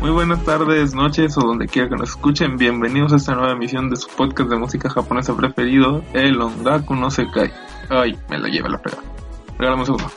[0.00, 2.56] Muy buenas tardes, noches o donde quiera que nos escuchen.
[2.56, 7.10] Bienvenidos a esta nueva emisión de su podcast de música japonesa preferido, El Ongaku no
[7.10, 7.52] se cae.
[7.90, 8.96] Ay, me la lleva la pega.
[9.58, 10.10] Regálame un segundo.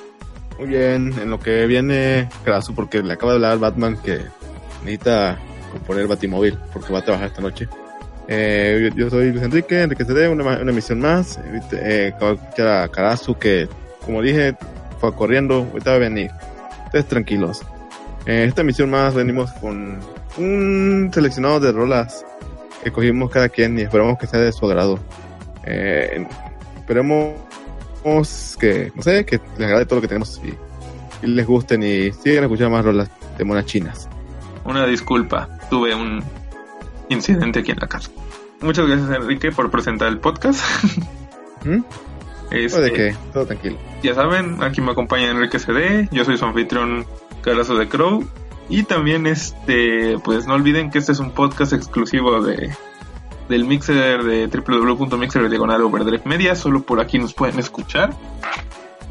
[0.58, 4.22] Muy bien, en lo que viene Krasu, porque le acaba de hablar Batman que
[4.86, 5.38] necesita
[5.74, 7.68] componer Batimóvil, porque va a trabajar esta noche.
[8.30, 11.38] Eh, yo, soy Luis Enrique, Enrique CD, una, una emisión más.
[11.74, 13.68] Eh, acabo de escuchar a Karasu que,
[14.06, 14.56] como dije,
[15.02, 16.32] fue corriendo, ahorita va a venir.
[16.86, 17.66] Ustedes tranquilos.
[18.26, 20.00] Eh, esta emisión más venimos con
[20.38, 22.26] un seleccionado de rolas
[22.84, 25.00] que cogimos cada quien y esperamos que sea de su agrado.
[25.66, 26.26] Eh,
[26.76, 27.34] esperemos
[28.60, 30.54] que, no sé, que les agrade todo lo que tenemos y,
[31.26, 34.10] y les gusten y sigan escuchando más rolas de monas chinas.
[34.66, 36.24] Una disculpa, tuve un
[37.10, 38.10] incidente aquí en la casa.
[38.62, 40.64] Muchas gracias Enrique por presentar el podcast.
[41.66, 41.84] ¿Mm?
[42.52, 43.16] Este, ¿O de qué?
[43.34, 43.78] Todo tranquilo.
[44.04, 47.06] Ya saben, aquí me acompaña Enrique CD, yo soy su anfitrión
[47.44, 48.26] Carazo de Crow.
[48.70, 52.72] Y también este, pues no olviden que este es un podcast exclusivo de
[53.50, 58.14] del mixer de www.mixer diagonal overdrive media, solo por aquí nos pueden escuchar.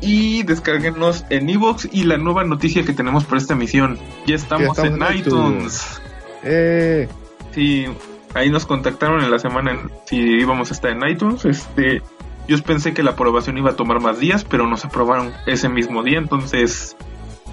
[0.00, 3.98] Y descarguenos en iVoox y la nueva noticia que tenemos para esta emisión.
[4.26, 6.00] Ya estamos, estamos en en iTunes.
[6.42, 7.08] ¡Eh!
[7.54, 7.86] Sí,
[8.34, 11.44] ahí nos contactaron en la semana en- si íbamos a estar en iTunes.
[11.44, 12.02] Este,
[12.48, 16.02] yo pensé que la aprobación iba a tomar más días, pero nos aprobaron ese mismo
[16.02, 16.96] día, entonces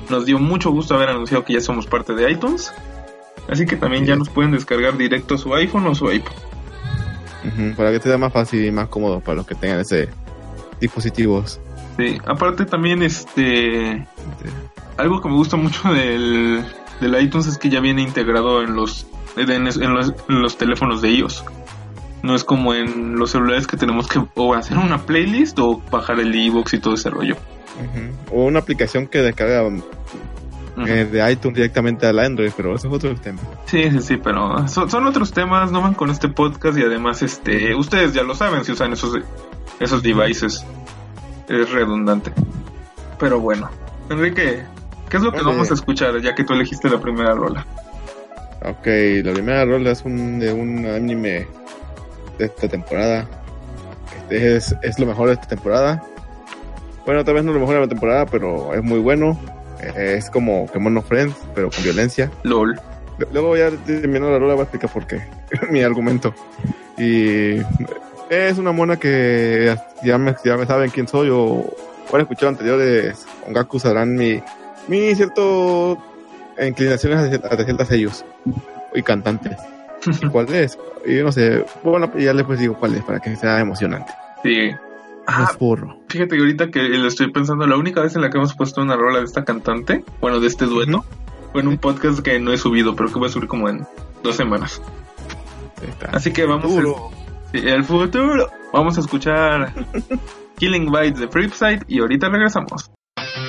[0.10, 2.74] nos dio mucho gusto haber anunciado que ya somos parte de iTunes.
[3.50, 6.32] Así que también ya nos pueden descargar directo a su iPhone o su iPod.
[7.76, 10.10] Para que sea más fácil y más cómodo para los que tengan ese
[10.80, 11.60] dispositivos.
[11.98, 14.08] Sí, aparte también este
[14.98, 16.64] algo que me gusta mucho del,
[17.02, 21.02] del iTunes es que ya viene integrado en los en, en los en los teléfonos
[21.02, 21.44] de iOS.
[22.22, 26.20] No es como en los celulares que tenemos que o hacer una playlist o bajar
[26.20, 27.38] el iBox y todo ese rollo.
[28.32, 29.68] O una aplicación que descarga
[30.88, 33.40] eh, de iTunes directamente al Android, pero eso es otro tema.
[33.66, 37.22] Sí, sí, sí, pero son, son otros temas, no van con este podcast y además
[37.22, 39.18] este ustedes ya lo saben si usan esos
[39.80, 40.66] esos devices.
[41.48, 42.32] Es redundante.
[43.20, 43.70] Pero bueno,
[44.10, 44.64] Enrique,
[45.10, 45.50] ¿qué es lo que Vale.
[45.50, 47.66] vamos a escuchar ya que tú elegiste la primera rola?
[48.62, 48.88] Ok,
[49.24, 51.48] la primera rola es un, de un anime
[52.38, 53.28] de esta temporada.
[54.22, 56.04] Este es, es lo mejor de esta temporada.
[57.06, 59.40] Bueno, tal vez no lo mejor de la temporada, pero es muy bueno.
[59.96, 62.30] Es como Kemono Friends, pero con violencia.
[62.44, 62.80] LOL.
[63.32, 65.22] Luego ya terminando la rola voy a explicar por qué.
[65.72, 66.34] Mi argumento.
[66.98, 67.58] Y
[68.30, 71.66] es una mona que ya me, ya me saben quién soy o,
[72.14, 73.26] han escuchado anteriores.
[73.48, 74.42] Ongaku sabrán mi,
[74.88, 75.98] mi cierto
[76.60, 78.26] inclinaciones hacia, hacia ciertos sellos
[78.94, 79.58] y cantantes.
[80.22, 80.78] ¿Y ¿Cuál es?
[81.06, 81.66] Y yo no sé.
[81.84, 84.12] Bueno, ya les pues digo cuál es para que sea emocionante.
[84.44, 84.72] Sí.
[85.32, 85.98] Ah, es burro.
[86.08, 88.82] fíjate que ahorita que lo estoy pensando, la única vez en la que hemos puesto
[88.82, 91.06] una rola de esta cantante, bueno, de este dueto,
[91.52, 93.86] fue en un podcast que no he subido, pero que voy a subir como en
[94.24, 94.82] dos semanas.
[96.12, 96.82] Así que vamos a,
[97.52, 98.50] sí, el futuro.
[98.74, 99.74] Vamos a escuchar
[100.58, 103.49] Killing Bites de Flipside y ahorita regresamos.「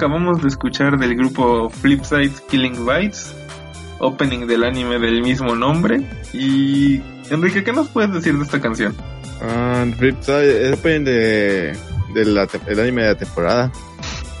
[0.00, 3.36] acabamos de escuchar del grupo Flipside Killing Bites,
[3.98, 6.00] opening del anime del mismo nombre.
[6.32, 8.94] Y Enrique, ¿qué nos puedes decir de esta canción?
[9.42, 11.76] Ah, Flipside es depende
[12.14, 13.70] de, anime de la temporada.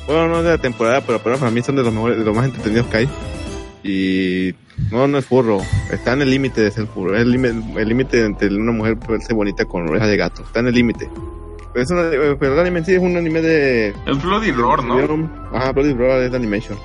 [0.06, 2.46] Bueno, no de la temporada, pero, para mí son de los mejores, de los más
[2.46, 3.08] entretenidos que hay.
[3.84, 4.54] Y
[4.90, 5.60] no, no es furro.
[5.92, 7.14] Está en el límite de ser furro.
[7.14, 10.40] Es el límite entre una mujer verse bonita con orejas de gato.
[10.40, 11.10] Está en el límite.
[11.72, 14.82] Pero, es una- pero el anime en sí es un anime de, El Bloody Roar,
[14.84, 14.98] ¿no?
[15.52, 16.78] Ajá, Bloody Roar es de animation.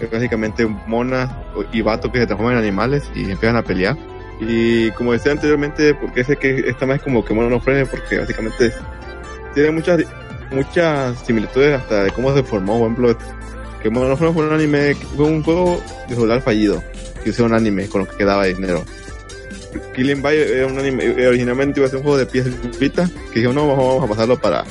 [0.00, 1.30] Es básicamente monas
[1.72, 3.96] y vatos que se transforman en animales y empiezan a pelear.
[4.40, 8.18] Y como decía anteriormente, porque sé que esta más es como que Mono Friends, porque
[8.18, 8.78] básicamente es-
[9.54, 10.02] tiene muchas
[10.50, 13.16] muchas similitudes hasta de cómo se formó, por ejemplo,
[13.82, 16.82] que Mono Friends fue un anime, fue un juego de celular fallido,
[17.22, 18.84] que usó un anime con lo que quedaba de dinero.
[19.94, 23.08] Killing Bite era un anime, eh, originalmente iba a ser un juego de pies frita,
[23.32, 24.64] que dijeron, no, vamos a pasarlo para,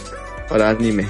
[0.50, 1.08] para anime.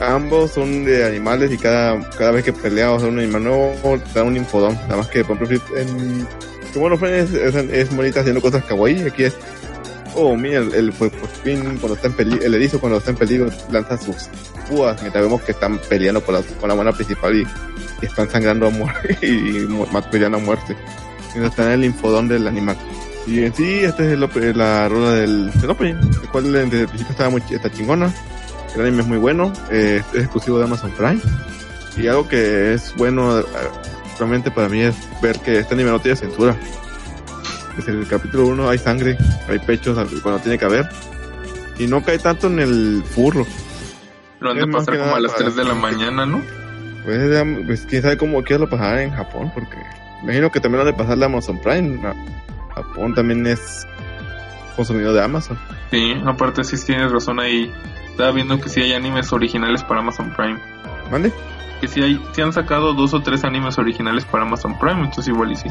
[0.00, 4.36] Ambos son de animales y cada, cada vez que peleas un animal nuevo, da un
[4.36, 4.74] infodón.
[4.74, 9.24] Nada más que, por ejemplo, en Friends es, es, es bonita haciendo cosas kawaii, aquí
[9.24, 9.34] es
[10.16, 11.10] Oh, mira, el, el, pues,
[11.42, 14.28] cuando está en peligro, el erizo cuando está en peligro lanza sus
[14.68, 17.42] púas mientras vemos que están peleando con la, con la buena principal y,
[18.00, 20.76] y están sangrando a muerte y más peleando a muerte.
[21.34, 22.76] Mientras está en el infodón del animal.
[23.26, 26.80] Y en sí, esta es el op- la rueda del, del opening, el cual desde
[26.82, 28.12] el principio estaba muy, está chingona.
[28.74, 31.20] El anime es muy bueno, eh, es exclusivo de Amazon Prime.
[31.96, 33.44] Y algo que es bueno eh,
[34.18, 36.56] realmente para mí es ver que este anime no tiene censura.
[37.76, 39.16] Desde el capítulo 1 hay sangre,
[39.48, 40.88] hay pechos cuando tiene que haber.
[41.78, 43.46] Y no cae tanto en el furro.
[44.40, 46.42] Lo han de pasar como a las para- 3 de la mañana, ¿no?
[47.04, 49.76] Pues, pues quién sabe cómo qué lo pasará en Japón, porque
[50.22, 52.00] imagino que también lo han de pasar de Amazon Prime.
[52.06, 52.14] A-
[52.74, 53.86] Japón también es
[54.76, 55.58] consumido de Amazon.
[55.90, 57.72] Sí, aparte sí tienes razón ahí.
[58.10, 60.58] Estaba viendo que sí hay animes originales para Amazon Prime.
[61.10, 61.32] ¿Mande?
[61.80, 65.28] Que sí hay, sí han sacado dos o tres animes originales para Amazon Prime, entonces
[65.28, 65.68] igual y sí.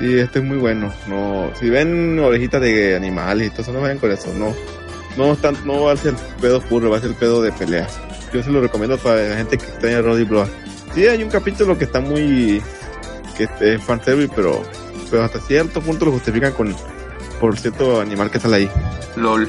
[0.00, 0.92] Y este es muy bueno.
[1.06, 4.32] No, si ven orejitas de animales y todo eso, no vayan con eso.
[4.34, 4.54] No,
[5.16, 7.52] no, están, no va a ser el pedo furro, va a ser el pedo de
[7.52, 8.00] peleas.
[8.32, 10.48] Yo se lo recomiendo para la gente que está en Roddy Blood.
[10.94, 12.62] Sí, hay un capítulo que está muy.
[13.36, 14.62] que es fanservice, pero,
[15.10, 16.74] pero hasta cierto punto lo justifican con
[17.40, 18.70] por cierto animal que sale ahí.
[19.16, 19.48] LOL.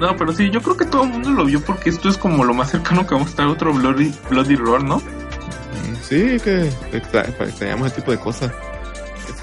[0.00, 2.44] No, pero sí, yo creo que todo el mundo lo vio porque esto es como
[2.44, 5.02] lo más cercano que vamos a estar a otro Bloody, Bloody Roar, ¿no?
[6.02, 8.52] Sí, que extra- extrañamos ese tipo de cosas.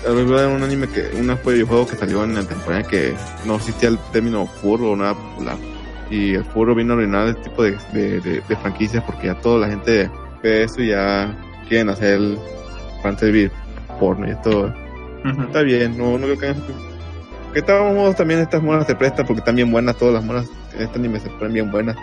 [0.07, 3.13] Un anime que, un videojuego que salió en la temporada que
[3.45, 5.57] no existía el término furro o nada popular.
[6.09, 9.35] Y el furro vino a arruinar este tipo de, de, de- de franquicias porque ya
[9.41, 10.09] toda la gente
[10.43, 11.35] ve eso y ya
[11.67, 12.19] quieren hacer
[13.01, 13.51] fanservice
[13.99, 14.71] porno y esto
[15.25, 16.55] Está bien, no, no creo que
[17.55, 20.45] que estábamos modos también estas monas se prestan porque están bien buenas, todas las monas
[20.75, 21.95] en este anime se ponen bien buenas.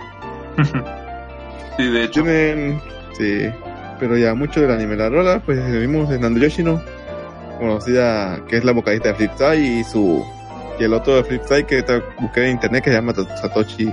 [1.77, 2.23] sí, de hecho.
[2.23, 2.81] Tienen,
[3.19, 3.51] sí,
[4.01, 4.97] pero ya mucho del anime.
[4.97, 6.83] La rola, pues vimos en Nando Yoshino,
[7.59, 10.25] conocida que es la vocalista de Flipside y su
[10.81, 11.85] y el otro de Flipside que
[12.19, 13.93] busqué en internet que se llama Satoshi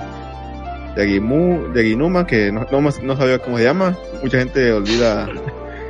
[0.95, 3.98] Yagimu, Yaginuma, que no, no, no sabía cómo se llama.
[4.24, 5.27] Mucha gente olvida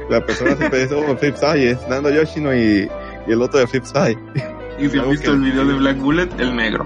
[0.09, 2.89] la persona siempre dice, oh, Flipside es Nando Yoshino y,
[3.29, 4.17] y el otro de Flipside.
[4.79, 6.85] Y si han algo visto que- el video de Black Bullet, el negro.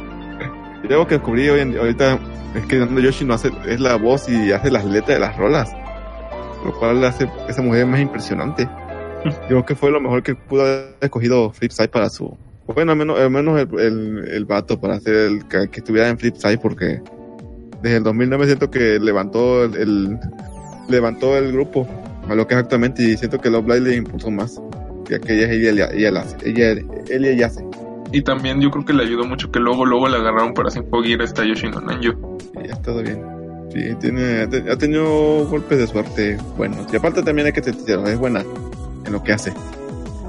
[0.83, 2.19] Y luego que descubrí hoy en- ahorita
[2.55, 5.71] es que Nando Yoshino hace, es la voz y hace las letras de las rolas.
[6.65, 8.67] Lo cual hace esa mujer más impresionante.
[9.25, 12.37] Yo creo que fue lo mejor que pudo haber escogido Flipside para su.
[12.67, 16.07] Bueno, al menos, al menos el, el, el vato para hacer el que, que estuviera
[16.09, 17.01] en Flipside porque
[17.81, 20.19] desde el 2009 siento que levantó el, el-
[20.89, 21.87] levantó el grupo
[22.29, 24.61] a lo que es actualmente y siento que Love Live le impulsó más.
[25.07, 26.37] Que ella, ella, ella, la hace.
[26.43, 26.71] Ella,
[27.09, 27.65] ella, ella hace.
[28.11, 31.21] Y también yo creo que le ayudó mucho que luego luego le agarraron para seguir
[31.21, 32.37] a esta Yoshino Nanjo.
[32.63, 33.21] Y ya todo bien.
[33.73, 36.85] Sí, tiene, ha te- ha tenido golpes de suerte buenos.
[36.93, 38.43] Y aparte también hay que sincero, es buena
[39.05, 39.51] en lo que hace.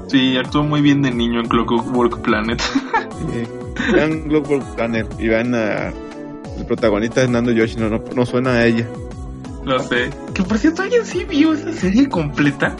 [0.07, 2.61] Sí, actuó muy bien de niño en Clockwork Planet.
[3.87, 5.89] Y vean Global Planner y vean a
[6.57, 8.87] el protagonista es Nando Yoshino, no, no suena a ella.
[9.65, 10.09] Lo sé.
[10.33, 12.75] Que por cierto, ¿alguien sí vio esa serie completa?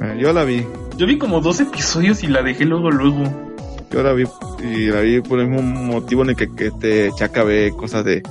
[0.00, 0.64] Eh, Yo la vi,
[1.02, 3.24] Yo vi como dos episodios y la dejé luego, luego.
[3.90, 4.22] yo la vi
[4.62, 8.04] y la vi por el mismo motivo en el que, que este Chaca ve cosas
[8.04, 8.22] de,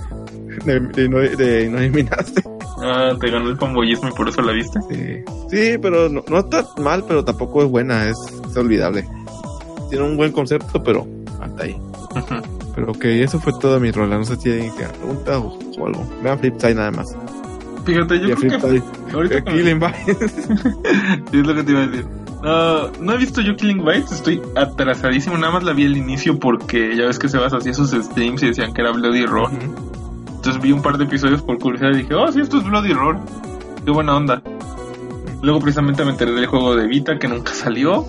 [0.64, 2.42] de, de no, de no eliminaste.
[2.82, 4.80] Ah, te ganó el fanboyismo y por eso la viste.
[4.90, 8.16] Sí, sí pero no, no está mal, pero tampoco es buena, es,
[8.50, 9.06] es olvidable.
[9.90, 11.06] Tiene un buen concepto, pero
[11.42, 11.76] hasta ahí.
[12.74, 14.18] Pero ok, eso fue toda mi rola.
[14.18, 16.10] No sé si tiene preguntas o, o algo.
[16.24, 17.18] Vean Flipside nada más.
[17.84, 18.82] Fíjate, yo creo que
[19.14, 20.34] ahorita Bites.
[21.32, 22.22] Sí, es lo que te iba a decir.
[22.44, 25.38] Ah, no he visto yo Killing Bites, estoy atrasadísimo.
[25.38, 28.42] Nada más la vi al inicio porque ya ves que se vas hacía esos streams
[28.44, 29.52] y decían que era Bloody Roar.
[29.52, 32.94] Entonces vi un par de episodios por curiosidad y dije, oh, sí, esto es Bloody
[32.94, 33.20] Roar.
[33.86, 34.42] Qué buena onda.
[35.42, 38.06] Luego precisamente me enteré del juego de Vita que nunca salió.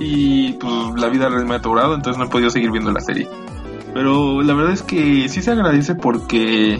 [0.00, 3.28] Y pues la vida me ha atorado, entonces no he podido seguir viendo la serie.
[3.92, 6.78] Pero la verdad es que sí se agradece porque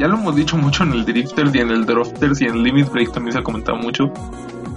[0.00, 2.90] ya lo hemos dicho mucho en el Drifters y en el Drofters y en Limit
[2.90, 4.12] Break también se ha comentado mucho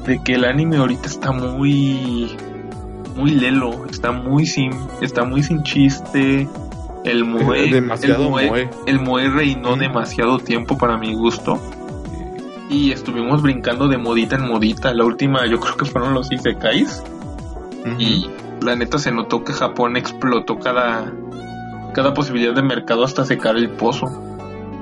[0.06, 2.36] de que el anime ahorita está muy
[3.15, 6.48] muy lelo, está muy sin está muy sin chiste.
[7.06, 7.82] El moe, el
[8.18, 8.70] moe, moe.
[8.86, 9.79] el moe reinó Mm.
[9.79, 11.60] demasiado tiempo para mi gusto.
[12.70, 14.94] Y estuvimos brincando de modita en modita.
[14.94, 17.03] La última yo creo que fueron los Isekais.
[17.98, 18.29] Y
[18.62, 21.12] la neta se notó que Japón explotó cada,
[21.94, 24.29] cada posibilidad de mercado hasta secar el pozo.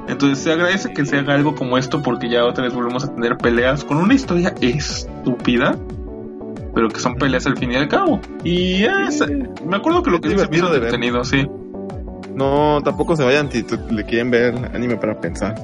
[0.08, 3.14] Entonces se agradece que se haga algo como esto porque ya otra vez volvemos a
[3.14, 5.76] tener peleas con una historia estúpida,
[6.74, 8.20] pero que son peleas al fin y al cabo.
[8.44, 9.24] Y es,
[9.66, 10.84] me acuerdo que lo que se me hizo divertido de ver.
[10.94, 11.46] entretenido, sí.
[12.36, 15.56] No, tampoco se vayan si le quieren ver anime para pensar.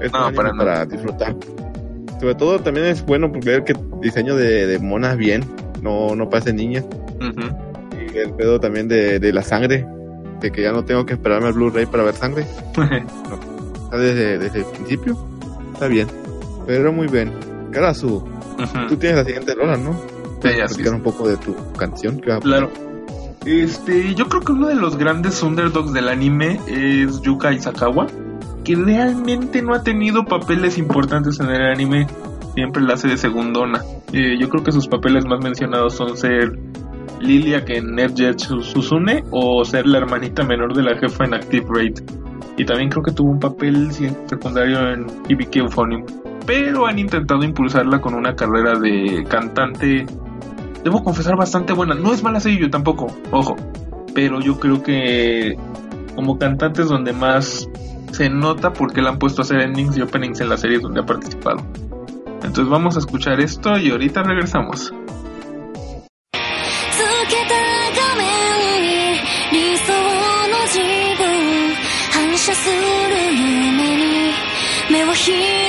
[0.00, 0.86] Es No, para para, nada.
[0.86, 1.34] disfrutar.
[2.20, 5.44] Sobre todo también es bueno ver que diseño de, de monas bien,
[5.82, 6.84] no, no parecen niñas.
[7.16, 7.54] Ujú.
[8.14, 9.84] Y el pedo también de, de la sangre.
[10.40, 12.46] de que ya no tengo que esperarme al Blu-ray para ver sangre.
[13.92, 15.18] Está desde, desde el principio.
[15.74, 16.08] Está bien.
[16.66, 17.30] Pero muy bien.
[17.72, 18.86] Karasu, Ujú.
[18.88, 19.92] tú tienes la siguiente rola, ¿no?
[20.42, 20.92] Sí, Platicar es.
[20.92, 22.18] un poco de tu canción.
[22.18, 22.70] que a Claro.
[23.44, 28.06] Este, yo creo que uno de los grandes underdogs del anime es Yuka Isakawa,
[28.64, 32.06] que realmente no ha tenido papeles importantes en el anime,
[32.54, 33.82] siempre la hace de segundona.
[34.12, 36.58] Eh, yo creo que sus papeles más mencionados son ser
[37.20, 41.66] Lilia que en NetJet Susune o ser la hermanita menor de la jefa en Active
[41.68, 41.98] Raid.
[42.56, 46.04] Y también creo que tuvo un papel secundario en Hibiki Euphonium.
[46.46, 50.06] Pero han intentado impulsarla con una carrera de cantante
[50.82, 51.94] debo confesar, bastante buena.
[51.94, 53.56] No es mala yo tampoco, ojo.
[54.14, 55.56] Pero yo creo que
[56.14, 57.68] como cantante es donde más
[58.10, 61.00] se nota porque le han puesto a hacer endings y openings en las series donde
[61.00, 61.64] ha participado.
[62.42, 64.92] Entonces vamos a escuchar esto y ahorita regresamos.
[75.24, 75.61] here.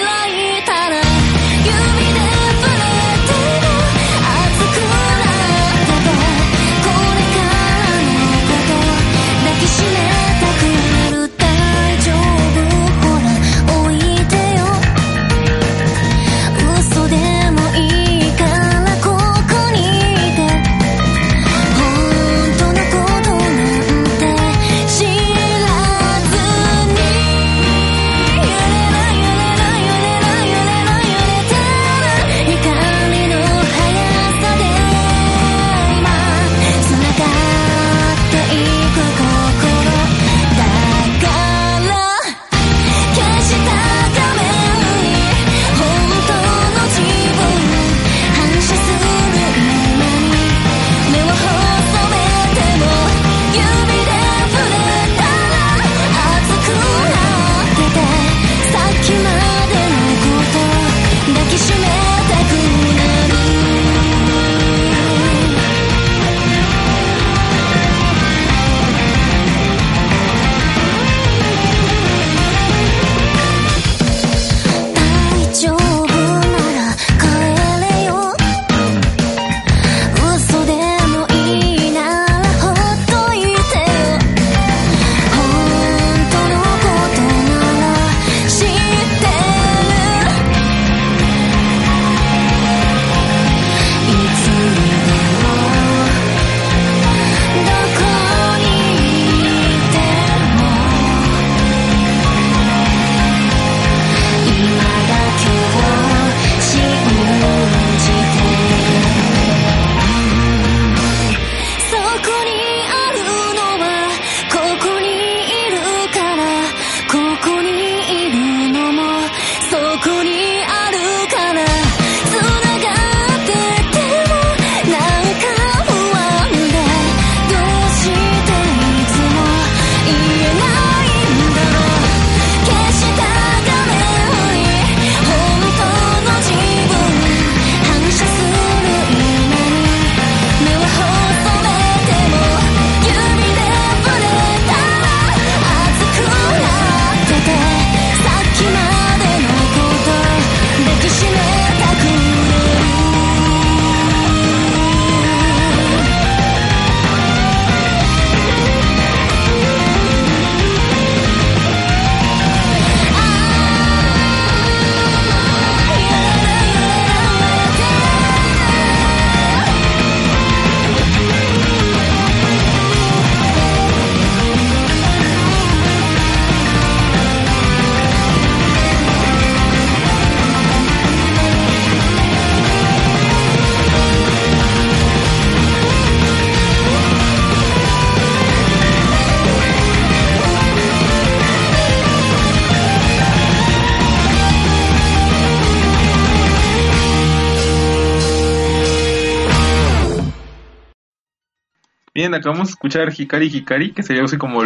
[202.34, 204.63] Acabamos de escuchar Hikari Hikari, que sería así como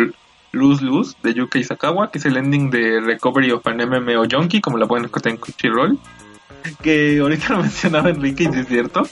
[0.51, 4.61] Luz Luz de Yuka Isakawa, que es el ending de Recovery of an MMO Junkie,
[4.61, 5.99] como la pueden encontrar en Crunchyroll.
[6.81, 9.03] Que ahorita lo mencionaba Enrique y es cierto.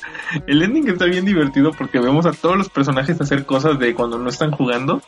[0.48, 4.18] El ending está bien divertido porque vemos a todos los personajes hacer cosas de cuando
[4.18, 5.02] no están jugando.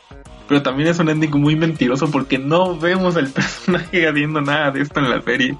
[0.48, 4.82] Pero también es un ending muy mentiroso porque no vemos al personaje haciendo nada de
[4.82, 5.56] esto en la serie.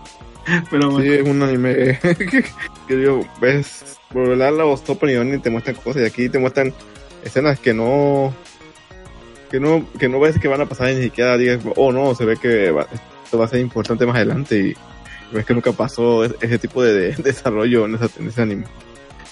[0.71, 1.99] Pero Sí, es un anime
[2.89, 6.73] que, digo, ves, por la voz y te muestran cosas y aquí te muestran
[7.25, 8.35] escenas que no
[9.51, 12.15] que no, que no ves que van a pasar y ni siquiera digas, oh no,
[12.15, 12.87] se ve que va-
[13.25, 14.75] esto va a ser importante más adelante y
[15.35, 18.65] ves que nunca pasó ese, tipo de, de desarrollo en, esa- en ese anime.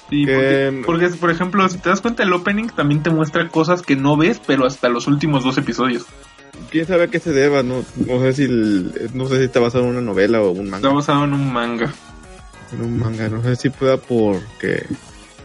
[0.08, 0.32] Sí, Que-
[0.82, 3.94] porque, porque, por ejemplo, si te das cuenta, el opening también te muestra cosas que
[3.96, 6.06] no ves, pero hasta los últimos dos episodios.
[6.70, 7.62] ¿Quién sabe a qué se deba?
[7.62, 10.66] No, no sé si el- no sé si está basado en una novela o un
[10.66, 10.88] Está manga.
[10.94, 11.92] basado en un manga.
[12.72, 14.86] En un manga, no sé si pueda porque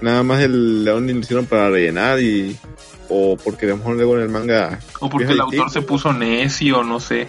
[0.01, 2.57] nada más el león lo hicieron para rellenar y
[3.09, 6.13] o porque a lo mejor luego en el manga O porque el autor se puso
[6.13, 7.27] necio, no sé.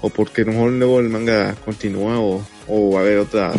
[0.00, 3.54] o porque a lo mejor luego el manga continúa o, o va a haber otras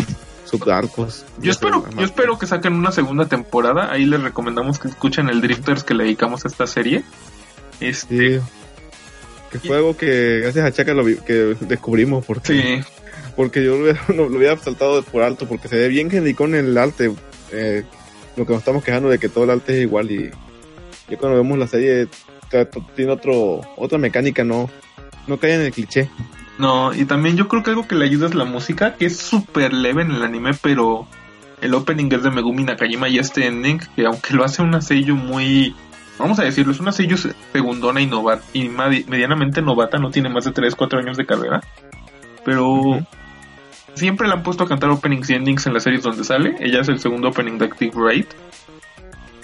[0.46, 1.26] subarcos.
[1.40, 3.92] Yo espero, yo espero que saquen una segunda temporada.
[3.92, 7.04] Ahí les recomendamos que escuchen el Drifters que le dedicamos a esta serie.
[7.80, 8.46] Este, Sí.
[9.52, 12.54] Que fue algo que gracias a Chaka lo vi- que descubrimos porque
[12.84, 12.84] sí.
[13.38, 16.10] porque yo lo hubiera, lo hubiera saltado por alto porque se ve bien
[16.56, 17.12] en el arte.
[17.54, 17.84] Eh,
[18.36, 20.30] lo que nos estamos quejando de que todo el arte es igual y
[21.10, 22.08] yo cuando vemos la serie
[22.96, 24.70] tiene otro otra mecánica, no
[25.28, 26.10] no cae en el cliché.
[26.58, 29.18] No, y también yo creo que algo que le ayuda es la música, que es
[29.18, 31.06] súper leve en el anime, pero
[31.62, 35.16] el opening es de Megumi Nakajima y este ending, que aunque lo hace una sello
[35.16, 35.76] muy,
[36.18, 40.30] vamos a decirlo, es una sello se- segundona y, nova- y medianamente novata, no tiene
[40.30, 41.62] más de 3, 4 años de carrera,
[42.46, 43.06] pero.
[43.96, 46.82] Siempre le han puesto a cantar openings y endings en las series donde sale, ella
[46.82, 48.28] es el segundo opening de Active Right,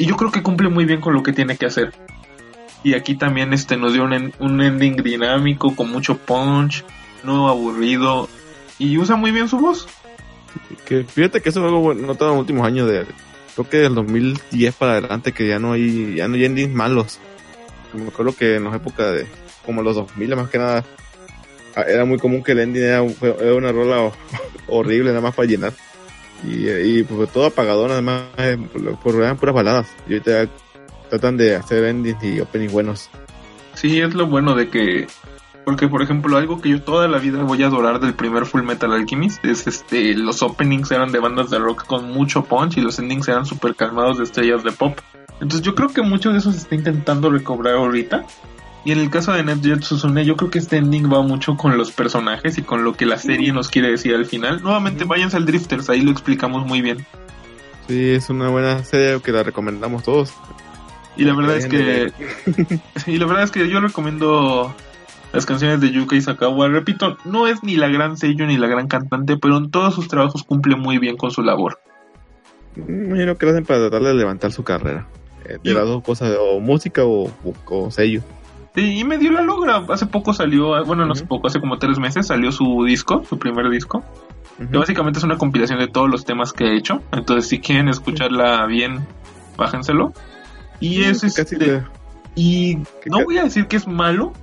[0.02, 1.94] y yo creo que cumple muy bien con lo que tiene que hacer.
[2.84, 6.84] Y aquí también este nos dio un, un ending dinámico con mucho punch,
[7.24, 8.28] no aburrido
[8.80, 9.88] y usa muy bien su voz.
[10.86, 13.06] Que fíjate que eso es algo bueno, notado en los últimos años de
[13.54, 17.20] creo que del 2010 para adelante que ya no hay ya no hay endings malos.
[17.94, 19.28] Me acuerdo que en las épocas de
[19.64, 20.84] como los 2000 más que nada
[21.76, 24.14] era muy común que el ending era, una rola ho-
[24.68, 25.74] horrible nada más para llenar.
[26.48, 28.58] Y, y pues todo apagado nada más eh,
[29.04, 29.88] por- eran puras baladas.
[30.08, 30.48] Y ahorita
[31.10, 33.10] tratan de hacer endings y openings buenos.
[33.76, 35.08] Sí, es lo bueno de que
[35.64, 38.64] porque por ejemplo algo que yo toda la vida voy a adorar del primer Full
[38.64, 42.82] Metal Alchemist es este los openings eran de bandas de rock con mucho punch y
[42.82, 44.98] los endings eran súper calmados de estrellas de pop.
[45.36, 48.26] Entonces yo creo que mucho de eso se está intentando recobrar ahorita.
[48.84, 51.78] Y en el caso de NetJet Susune, yo creo que este ending va mucho con
[51.78, 54.62] los personajes y con lo que la serie nos quiere decir al final.
[54.64, 57.06] Nuevamente, váyanse al Drifters, ahí lo explicamos muy bien.
[57.88, 60.34] Sí, es una buena serie que la recomendamos todos.
[61.16, 62.12] Y la verdad es que
[63.06, 64.74] y la verdad es que yo recomiendo
[65.34, 66.68] las canciones de Yuka Sakawa.
[66.70, 70.08] Repito, no es ni la gran sello ni la gran cantante, pero en todos sus
[70.08, 71.80] trabajos cumple muy bien con su labor.
[72.76, 75.06] Imagino que lo hacen para tratar de levantar su carrera.
[75.46, 78.22] Eh, de las dos cosas, o música o, o- o sello.
[78.76, 79.84] Sí, y medio la logra.
[79.90, 83.38] Hace poco salió, bueno, no hace poco, hace como tres meses salió su disco, su
[83.38, 84.04] primer disco.
[84.72, 87.02] Que básicamente es una compilación de todos los temas que he hecho.
[87.12, 89.00] Entonces, si quieren escucharla bien,
[89.58, 90.14] bájenselo.
[90.80, 91.82] Y es este, que-
[92.36, 94.34] y no voy a decir que es malo,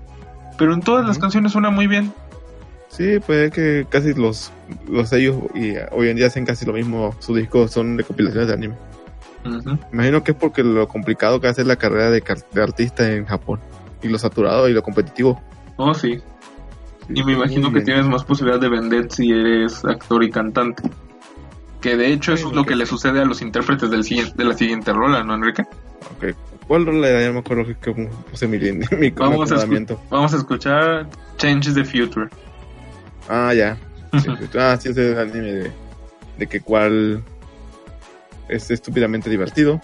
[0.59, 2.13] pero en todas las canciones suena muy bien.
[2.89, 4.51] Sí, pues es que casi los,
[4.91, 7.15] los sellos y eh, hoy en día hacen casi lo mismo.
[7.21, 8.75] Sus discos son de compilaciones de anime.
[9.93, 13.25] Imagino que es porque lo complicado que hace la carrera de, car- de artista en
[13.25, 13.61] Japón.
[14.03, 15.41] Y lo saturado y lo competitivo.
[15.77, 16.21] Oh, sí.
[17.09, 20.83] Y me imagino que tienes más posibilidad de vender si eres actor y cantante.
[21.81, 24.45] Que de hecho eso es lo que le sucede a los intérpretes del siguiente, de
[24.45, 25.63] la siguiente rola, ¿no, Enrique?
[26.17, 26.35] Ok.
[26.67, 27.23] ¿Cuál rola?
[27.23, 29.65] Ya me acuerdo que, puse mi, mi, Vamos a,
[30.11, 31.09] vamos a escuchar
[31.39, 32.29] Change the Future.
[33.29, 33.79] Ah, ya.
[34.59, 35.73] Ah, sí, ese es el anime de,
[36.39, 37.23] de que cuál
[38.49, 39.81] es estúpidamente divertido.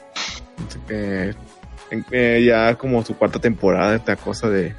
[0.88, 1.34] Eh,
[2.10, 4.74] eh, ya como su cuarta temporada, esta cosa de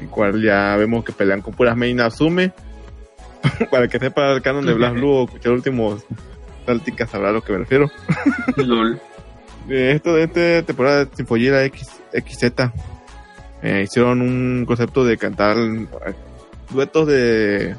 [0.00, 2.52] en cual ya vemos que pelean con puras main Asume.
[3.70, 6.04] Para que sepa el canon de Blast Blue o escuchar últimos
[6.66, 7.90] Táltica sabrá a lo que me refiero.
[8.56, 8.98] LOL.
[9.68, 12.44] De esto de esta temporada de Sinfollera X, XZ
[13.62, 15.86] eh, hicieron un concepto de cantar eh,
[16.70, 17.76] duetos de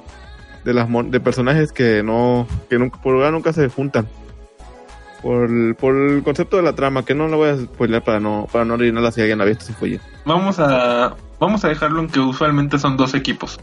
[0.64, 4.08] de las mon- de personajes que no que nunca por lugar nunca se juntan
[5.26, 8.20] por el, por el concepto de la trama que no lo voy a spoiler para
[8.20, 12.00] no para no arruinarla si alguien la ha visto Sinfollera Vamos a vamos a dejarlo
[12.02, 13.60] en que usualmente son dos equipos.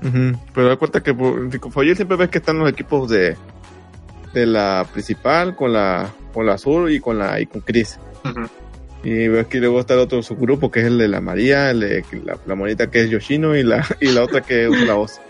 [0.00, 3.36] Pero da cuenta que Sinfollera siempre ves que están los equipos de
[4.32, 7.98] de la principal con la con la azul y con la y con Chris.
[9.04, 11.80] Y ves que luego está el otro subgrupo que es el de la María, el
[11.80, 14.94] de la, la monita que es Yoshino y la, y la otra que usa la
[14.94, 15.20] voz.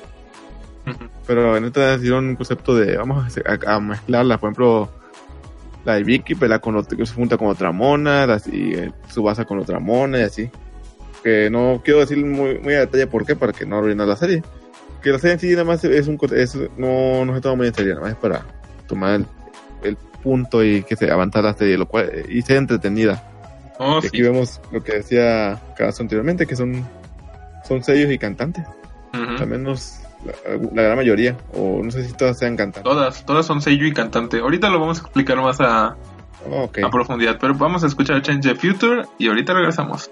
[1.26, 4.99] Pero en esta hicieron un concepto de, vamos a, a mezclarla, por ejemplo,
[5.84, 8.92] la de Vicky pues, pelea con otro, se junta con otra mona, y eh,
[9.46, 10.50] con otra mona y así.
[11.22, 14.16] Que no quiero decir muy, muy a detalle por qué, para que no arruinar la
[14.16, 14.42] serie.
[15.02, 16.18] Que la serie en sí nada más es un...
[16.34, 18.44] Es, no, no se toma muy en serio, nada más es para
[18.86, 19.26] tomar el,
[19.82, 23.22] el punto y que se avanzara la serie, lo cual, eh, y sea entretenida.
[23.78, 24.22] Oh, y aquí sí.
[24.22, 26.86] vemos lo que decía Caso anteriormente, que son,
[27.66, 28.64] son sellos y cantantes.
[29.14, 29.38] Uh -huh.
[29.38, 32.82] También nos la, gran mayoría, o no sé si todas sean cantantes.
[32.82, 34.40] Todas, todas son seiyuu y cantante.
[34.40, 35.96] Ahorita lo vamos a explicar más a,
[36.84, 40.10] a profundidad, pero vamos a escuchar Change the Future y ahorita regresamos.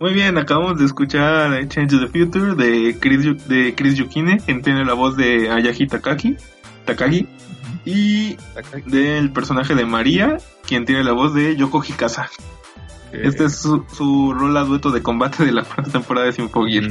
[0.00, 4.62] Muy bien, acabamos de escuchar eh, Change the Future de Chris, de Chris Yukine, quien
[4.62, 6.38] tiene la voz de Ayagi Takaki,
[6.86, 7.28] Takagi,
[7.84, 8.38] y
[8.86, 12.30] del personaje de María, quien tiene la voz de Yoko Hikasa.
[13.12, 16.90] Este es su, su a dueto de combate de la primera temporada de Sinfogir.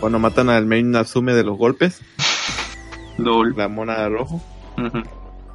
[0.00, 2.02] Cuando matan al main Natsume de los golpes.
[3.16, 3.54] Lol.
[3.56, 4.42] La mona rojo.
[4.76, 5.02] Uh.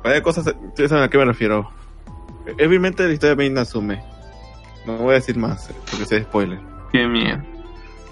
[0.01, 1.71] Vaya cosas, ustedes saben a qué me refiero.
[2.57, 4.01] Evidentemente la historia de main Natsume
[4.85, 6.59] no voy a decir más, eh, porque se spoiler.
[6.91, 7.41] Qué miedo.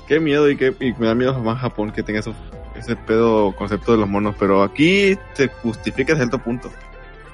[0.08, 2.36] Qué miedo y, qué, me da miedo más Japón que tenga esos,
[2.76, 6.72] ese pedo concepto de los monos, pero aquí se justifica a cierto punto.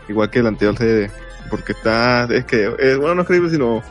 [0.08, 1.12] Igual que el anterior CD,
[1.50, 3.82] porque está, es que, es, bueno, no es creíble, sino,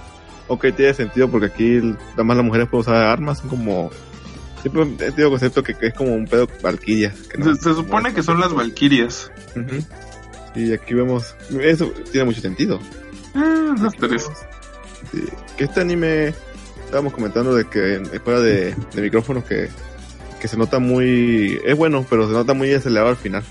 [0.49, 3.91] ok, tiene sentido porque aquí nada más las mujeres pueden usar armas, son como
[4.63, 7.15] Siempre he este tenido concepto que, es como un pedo valquirias.
[7.61, 9.31] Se, supone que son las valquirias.
[10.55, 11.35] Y aquí vemos.
[11.61, 12.79] Eso tiene mucho sentido.
[13.35, 14.31] Ah, las tres.
[15.13, 15.25] Sí,
[15.57, 16.35] que este anime,
[16.85, 19.69] estábamos comentando de que en- fuera de, de micrófonos que,
[20.41, 23.43] que se nota muy, es bueno, pero se nota muy acelerado al final.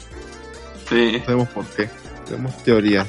[0.90, 1.14] Sí.
[1.20, 1.90] No sabemos por qué.
[2.28, 3.08] Tenemos teorías.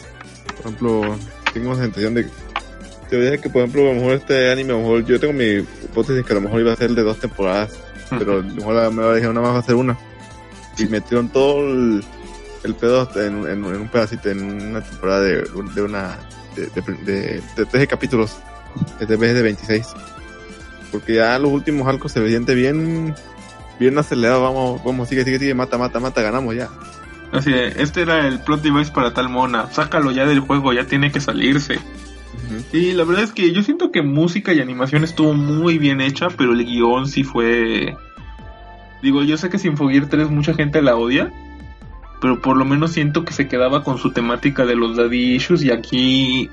[0.57, 1.17] Por ejemplo,
[1.53, 2.27] tengo la sensación de
[3.11, 5.33] teoría de que, por ejemplo, a lo mejor este anime, a lo mejor yo tengo
[5.33, 5.45] mi
[5.85, 7.73] hipótesis que a lo mejor iba a ser de dos temporadas,
[8.11, 9.99] pero a lo mejor me dijeron nada más va a ser una.
[10.79, 12.05] Y metieron todo el,
[12.65, 15.43] el pedo en, en- en un pedacito, en una temporada de,
[15.75, 16.19] de una,
[16.55, 18.39] de, de, de, de 13 capítulos,
[19.01, 19.87] en vez de 26.
[20.91, 23.15] Porque ya los últimos arcos se siente bien,
[23.81, 26.69] bien acelerado, vamos, vamos, sigue, sigue, sigue, mata, mata, mata, ganamos ya.
[27.33, 29.71] Así de, este era el plot device para tal mona.
[29.71, 31.77] Sácalo ya del juego, ya tiene que salirse.
[31.77, 32.63] Ujú.
[32.71, 36.29] Sí, la verdad es que yo siento que música y animación estuvo muy bien hecha,
[36.29, 37.97] pero el guion sí fue...
[39.03, 41.33] Digo, yo sé que Sinfogear 3 mucha gente la odia,
[42.23, 45.63] pero por lo menos siento que se quedaba con su temática de los daddy issues
[45.63, 46.49] y aquí,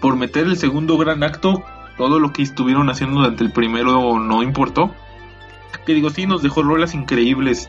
[0.00, 1.64] por meter el segundo gran acto,
[1.96, 4.94] todo lo que estuvieron haciendo durante el primero no importó.
[5.86, 7.68] Que digo, sí, nos dejó rolas increíbles.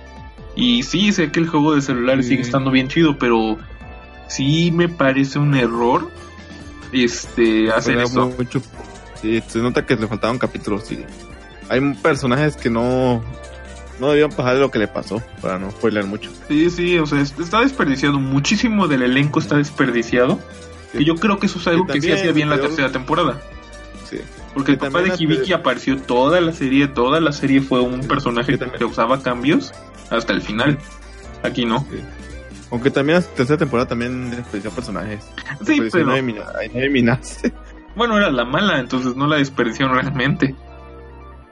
[0.55, 2.29] Y sí, sé que el juego de celular Sí.
[2.29, 3.57] sigue estando bien chido, pero
[4.27, 6.11] sí me parece un error
[6.91, 8.29] este hacer eso.
[8.37, 8.61] mucho-
[9.21, 10.99] sí, se nota que le faltaban capítulos y
[11.69, 13.21] hay personajes que no
[13.99, 16.31] no debían pasar de lo que le pasó para no spoiler mucho.
[16.47, 18.19] Sí, sí, o sea, es- está desperdiciado.
[18.19, 20.39] Muchísimo del elenco está desperdiciado.
[20.91, 20.99] Sí.
[20.99, 23.41] Y yo creo que eso es algo Y que sí hacía bien la tercera temporada.
[24.09, 24.19] Sí.
[24.53, 28.07] Porque el papá de Hibiki apareció toda la serie, toda la serie fue un Sí,
[28.07, 28.79] personaje también.
[28.79, 29.73] que usaba cambios
[30.09, 30.77] hasta el final.
[31.43, 31.85] Aquí no.
[32.71, 35.23] Aunque también la tercera temporada también desperdició personajes.
[35.65, 36.23] Sí, Desperdició pero
[36.91, 37.39] minas.
[37.95, 40.55] bueno, era la mala, entonces no la desperdiciaron realmente.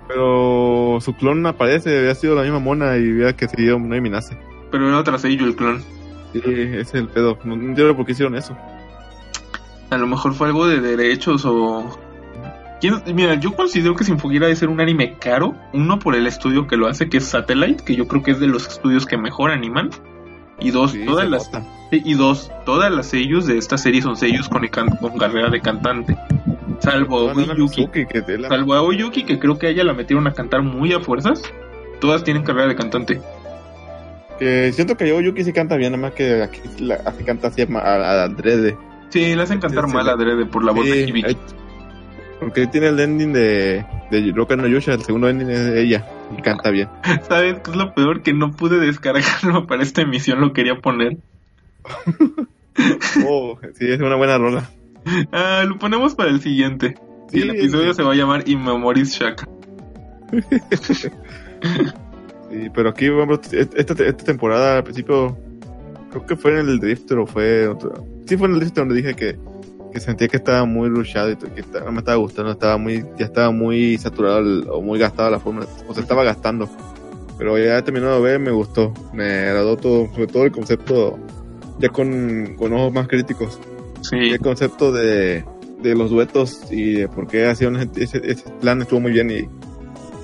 [0.07, 4.37] Pero su clon aparece, había sido la misma mona y había que seguido no eliminase.
[4.71, 5.81] Pero era tras ello el clon.
[6.33, 7.37] Sí, ese es el pedo.
[7.43, 8.55] No entiendo por qué hicieron eso.
[9.89, 11.97] A lo mejor fue algo de derechos o...
[12.81, 15.55] ¿Quién- Mira, yo considero que Sinfoguera debe ser un anime caro.
[15.73, 18.39] Uno, por el estudio que lo hace, que es Satellite, que yo creo que es
[18.39, 19.89] de los estudios que mejor animan.
[20.59, 21.51] Y dos, Sí, todas las...
[21.51, 21.65] nota.
[21.91, 24.67] Y dos, todas las sellos de esta serie son sellos con,
[24.99, 26.17] con carrera de cantante.
[26.79, 30.61] Salvo a la- Salvo a Oyuki, que creo que a ella la metieron a cantar
[30.61, 31.41] muy a fuerzas.
[31.99, 33.21] Todas tienen carrera de cantante.
[34.73, 37.67] siento que yo Yuki sí canta bien, nada más que aquí, la, canta así a,
[37.79, 38.77] a, a adrede.
[39.09, 41.37] Sí, le hacen cantar Sí, mal la- adrede por la voz de Hibiki.
[42.39, 46.05] porque tiene el ending de, de Roka no Yusha, el segundo ending es de ella,
[46.37, 46.89] y canta bien.
[47.29, 48.21] ¿Sabes qué es lo peor?
[48.23, 51.17] Que no pude descargarlo para esta emisión, lo quería poner.
[53.25, 54.69] Oh, sí, es una buena rola.
[55.31, 56.95] Ah, lo ponemos para el siguiente.
[57.31, 57.97] Y Sí, el episodio sí.
[57.97, 59.47] se va a llamar In Memories Shaka.
[62.51, 65.35] Sí, pero aquí, ejemplo, esta, esta temporada, al principio,
[66.11, 68.05] creo que fue en el Drifter o fue otro.
[68.27, 69.37] Sí, fue en el Drifter donde dije que,
[69.91, 73.03] que sentía que estaba muy rushado y que estaba- no me estaba gustando, estaba muy,
[73.17, 76.69] ya estaba muy saturado el- o muy gastado la forma, o se estaba gastando.
[77.37, 81.17] Pero ya terminado de ver, me gustó, me agradó todo, sobre todo el concepto,
[81.79, 83.59] ya con, con ojos más críticos.
[84.09, 85.43] Sí, el concepto de,
[85.81, 89.47] de los duetos y de por qué hacían ese, ese plan estuvo muy bien y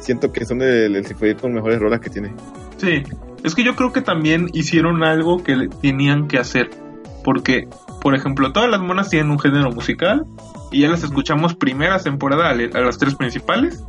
[0.01, 2.33] siento que son del el Sinfonia con mejores rolas que tiene.
[2.77, 3.03] sí.
[3.43, 6.69] Es que yo creo que también hicieron algo que tenían que hacer.
[7.23, 7.67] Porque,
[7.99, 10.25] por ejemplo, todas las monas tienen un género musical.
[10.71, 13.83] Y ya las escuchamos primera temporada a, le- a las tres principales.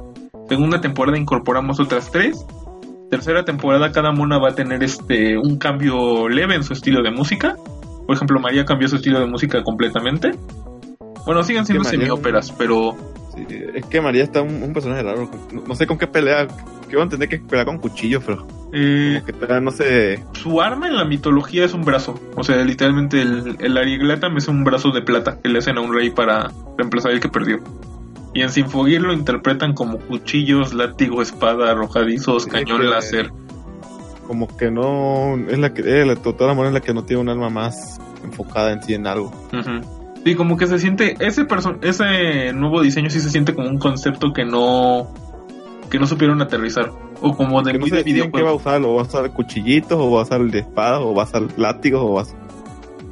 [0.48, 2.46] Segunda temporada incorporamos otras tres.
[3.10, 7.10] Tercera temporada cada mona va a tener este un cambio leve en su estilo de
[7.10, 7.56] música.
[8.12, 10.32] Por ejemplo, María cambió su estilo de música completamente.
[11.24, 12.94] Bueno, siguen siendo semióperas, pero
[13.34, 16.46] Sí, es que María está un, un personaje raro, no, no sé con qué pelea,
[16.90, 20.88] que van a tener que pelear con cuchillos, pero eh, que no sé, su arma
[20.88, 22.20] en la mitología es un brazo.
[22.36, 25.80] O sea, literalmente el, el Arieglatam es un brazo de plata que le hacen a
[25.80, 27.60] un rey para reemplazar el que perdió.
[28.34, 33.32] Y en Sinfogir lo interpretan como cuchillos, látigo, espada, arrojadizos, Sí, cañón láser.
[34.32, 37.04] Como que no, es la que, eh, la, toda la mona es la que no
[37.04, 39.26] tiene un alma más enfocada en sí en algo.
[39.52, 40.20] Ujú.
[40.24, 43.78] Sí, como que se siente, ese perso- ese nuevo diseño sí se siente como un
[43.78, 45.08] concepto que no,
[45.90, 46.90] que no supieron aterrizar.
[47.20, 49.04] O como de Que no muy sé de qué va a usar, o va a
[49.04, 52.12] usar cuchillitos, o va a usar el de espada, o va a usar látigos, o
[52.14, 52.34] va a Sí.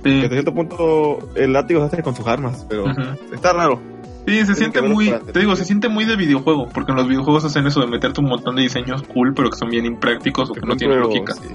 [0.03, 2.87] que hasta cierto punto el látigo se hace con sus armas, pero
[3.35, 3.79] está raro.
[4.27, 7.45] Sí, se siente muy, te digo, se siente muy de videojuego, porque en los videojuegos
[7.45, 10.53] hacen eso de meterte un montón de diseños cool, pero que son bien imprácticos o
[10.55, 11.35] que no tienen lógica.
[11.35, 11.49] sí.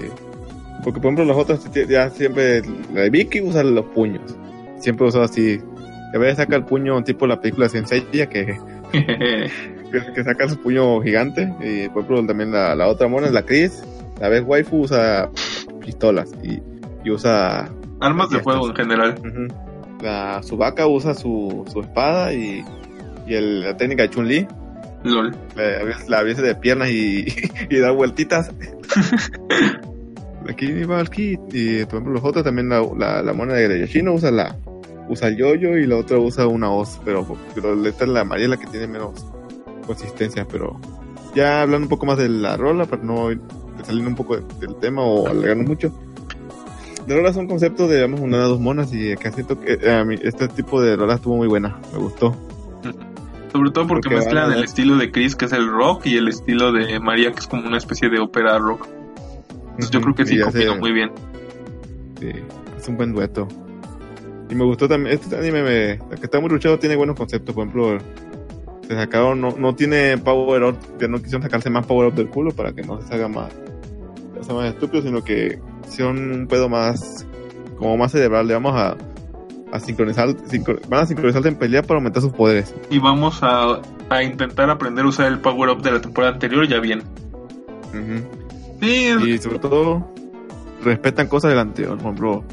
[0.84, 2.62] Porque, por ejemplo, los otros ya siempre.
[2.94, 4.36] La de Vicky usa los puños.
[4.78, 5.60] Siempre usa así.
[6.14, 8.60] A veces saca el puño tipo la película Senseiya que,
[8.92, 9.50] que,
[10.14, 11.52] que saca su puño gigante.
[11.60, 13.82] Y, por ejemplo, también la, la otra mona es la Chris.
[14.20, 15.28] La vez waifu usa
[15.80, 16.62] pistolas y,
[17.04, 17.68] y usa.
[18.00, 19.14] Armas de fuego en general.
[19.18, 19.52] ujú.
[20.02, 22.64] La Subaka usa su, su espada y,
[23.26, 24.46] y el- la técnica de Chun-Li.
[25.04, 25.34] LOL.
[26.08, 27.26] La, aviesa de piernas y,
[27.70, 28.50] y da vueltitas.
[30.48, 31.40] Aquí va kit.
[31.52, 34.56] Y por ejemplo, los otros también, la, la, la mona de Yoshino usa la
[35.08, 37.00] usa el yoyo y la otra usa una hoz.
[37.04, 39.24] Pero, pero esta es la amarilla la que tiene menos
[39.86, 40.46] consistencia.
[40.50, 40.78] Pero
[41.34, 43.28] ya hablando un poco más de la rola, para no
[43.84, 45.92] salir un poco de- del tema o alargarnos mucho.
[47.06, 49.92] De rolas son conceptos de, digamos, una de dos monas y acá siento que eh,
[49.94, 52.34] a mí este tipo de rola estuvo muy buena, me gustó.
[53.52, 56.72] Sobre todo porque, mezclan el estilo de Chris, que es el rock, y el estilo
[56.72, 58.86] de María, que es como una especie de ópera rock.
[59.70, 61.10] Entonces yo creo que sí combinó se- muy bien.
[62.20, 62.28] Sí,
[62.76, 63.46] es un buen dueto.
[64.50, 67.66] Y me gustó también, este anime me, que está muy luchado tiene buenos conceptos, por
[67.66, 67.98] ejemplo,
[68.86, 72.28] se sacaron, no, no tiene power up, que no quisieron sacarse más power up del
[72.28, 73.52] culo para que no se haga más,
[74.48, 77.26] más estúpido, sino que hicieron un pedo más,
[77.78, 78.96] como más cerebral, le vamos a,
[79.72, 82.74] a sincronizar, sincro- van a sincronizarse en pelea para aumentar sus poderes.
[82.90, 83.80] Y vamos a,
[84.10, 87.02] a intentar aprender a usar el power up de la temporada anterior ya bien.
[88.80, 90.12] Sí, es- Y sobre todo,
[90.84, 92.44] respetan cosas del anterior, por ejemplo,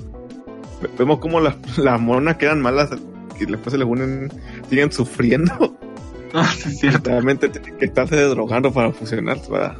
[0.81, 2.89] ve- vemos como las, las monas que eran malas,
[3.37, 4.31] que después se les unen,
[4.69, 5.75] siguen sufriendo.
[6.33, 7.09] ah, sí, es cierto.
[7.09, 9.37] Realmente tienen que estarse drogando para fusionar.
[9.49, 9.75] Para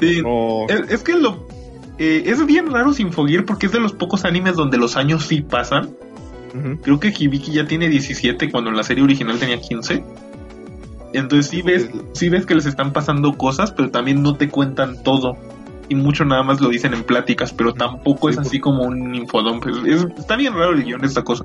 [0.00, 0.66] Sí, no...
[0.68, 1.46] Es, es que lo
[1.98, 5.40] eh, es bien raro Sinfogir porque es de los pocos animes donde los años sí
[5.42, 5.90] pasan.
[6.82, 10.02] Creo que Hibiki ya tiene 17 cuando en la serie original tenía 15.
[11.12, 15.02] Entonces sí ves, sí ves que les están pasando cosas, pero también no te cuentan
[15.02, 15.36] todo.
[15.88, 19.14] Y mucho nada más lo dicen en pláticas, pero tampoco es Sí, así como un
[19.14, 19.66] infodump.
[19.66, 21.44] Es- es- está bien raro el guion esta cosa.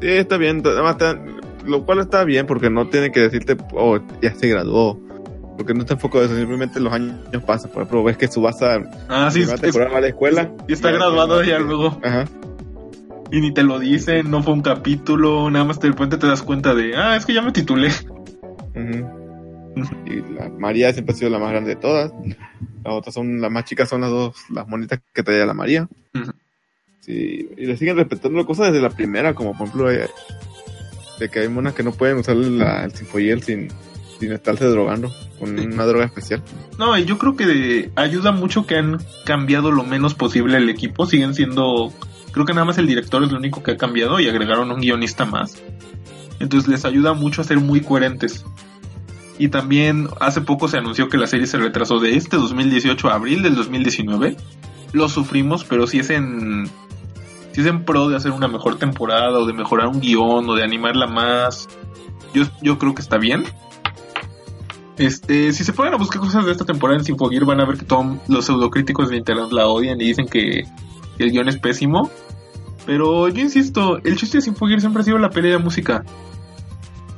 [0.00, 0.62] Sí, está bien.
[0.64, 1.18] Además, está-
[1.66, 4.98] lo cual está bien porque no tiene que decirte, oh, ya se graduó.
[5.56, 7.14] Porque no está enfocado en eso, simplemente los años
[7.46, 7.70] pasan.
[7.70, 10.50] Por ejemplo, ves que Subasa Ah, sí, es- temporada a la escuela.
[10.66, 12.00] y está Ya- graduado ya luego.
[12.02, 12.24] Ajá.
[13.30, 16.42] Y ni te lo dicen, no fue un capítulo, nada más de repente te das
[16.42, 17.88] cuenta de, ah, es que ya me titulé.
[18.74, 19.22] Ujú.
[20.06, 22.12] Y la María siempre ha sido la más grande de todas.
[22.84, 25.88] Las otras son, las más chicas son las dos, las monitas que traía la María.
[27.00, 30.08] Sí, y le siguen respetando cosas desde la primera, como por ejemplo, eh,
[31.18, 33.68] de que hay monas que no pueden usar la- el Sinfoyel sin,
[34.22, 36.44] sin estarse drogando con una droga especial.
[36.78, 41.06] No, y yo creo que ayuda mucho que han cambiado lo menos posible el equipo.
[41.06, 41.92] Siguen siendo.
[42.30, 44.80] Creo que nada más el director es lo único que ha cambiado y agregaron un
[44.80, 45.60] guionista más.
[46.38, 48.44] Entonces les ayuda mucho a ser muy coherentes.
[49.38, 53.14] Y también hace poco se anunció que la serie se retrasó de este 2018 a
[53.14, 54.36] abril del 2019.
[54.92, 56.70] Lo sufrimos, pero si es en.
[57.50, 60.54] Si es en pro de hacer una mejor temporada o de mejorar un guion o
[60.54, 61.68] de animarla más.
[62.32, 63.44] Yo, yo creo que está bien.
[64.98, 67.78] Este, si se ponen a buscar cosas de esta temporada en Sinfogir, van a ver
[67.78, 70.64] que todos los pseudocríticos de internet la odian y dicen que,
[71.18, 72.10] el guion es pésimo.
[72.84, 76.04] Pero yo insisto, el chiste de Sinfogir siempre ha sido la pelea de música.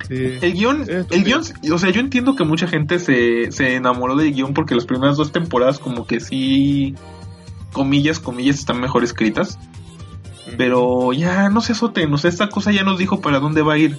[0.07, 0.35] Sí.
[0.43, 4.35] El guion, el guion, o sea, yo entiendo que mucha gente se, se enamoró del
[4.35, 6.95] guion porque las primeras dos temporadas como que sí,
[7.73, 9.59] comillas, comillas, están mejor escritas.
[10.59, 13.75] Pero ya no se azoten, o sea, esta cosa ya nos dijo para dónde va
[13.75, 13.99] a ir.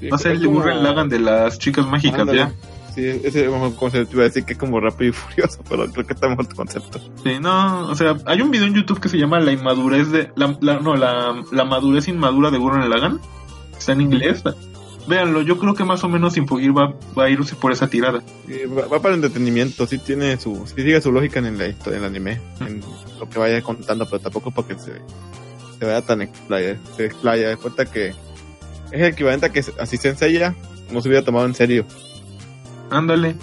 [0.00, 2.38] Sí, Va a ser el Gurren Lagan de las chicas mágicas, Ándale.
[2.38, 2.52] ya.
[2.96, 3.46] Sí, ese
[3.78, 4.14] concepto.
[4.14, 6.56] Iba a decir que es como rápido y furioso, pero creo que está mejor tu
[6.56, 6.98] concepto.
[7.22, 10.32] Sí, no, o sea, hay un video en YouTube que se llama La inmadurez de.
[10.34, 13.20] La, la- no, la, la madurez inmadura de Gurren Lagann.
[13.78, 14.42] Está en inglés.
[15.06, 18.22] Véanlo, yo creo que más o menos Infogir va, va a irse por esa tirada.
[18.76, 22.04] Va, va para entretenimiento, sí tiene su, sí sigue su lógica en la historia, en
[22.04, 22.80] el anime, en
[23.20, 24.94] lo que vaya contando, pero tampoco porque se,
[25.78, 28.14] se vaya tan explaya, se explaya, de cuenta que es
[28.90, 30.56] el equivalente a que así se enseña,
[30.90, 31.86] no se hubiera tomado en serio.
[32.90, 33.36] Ándale.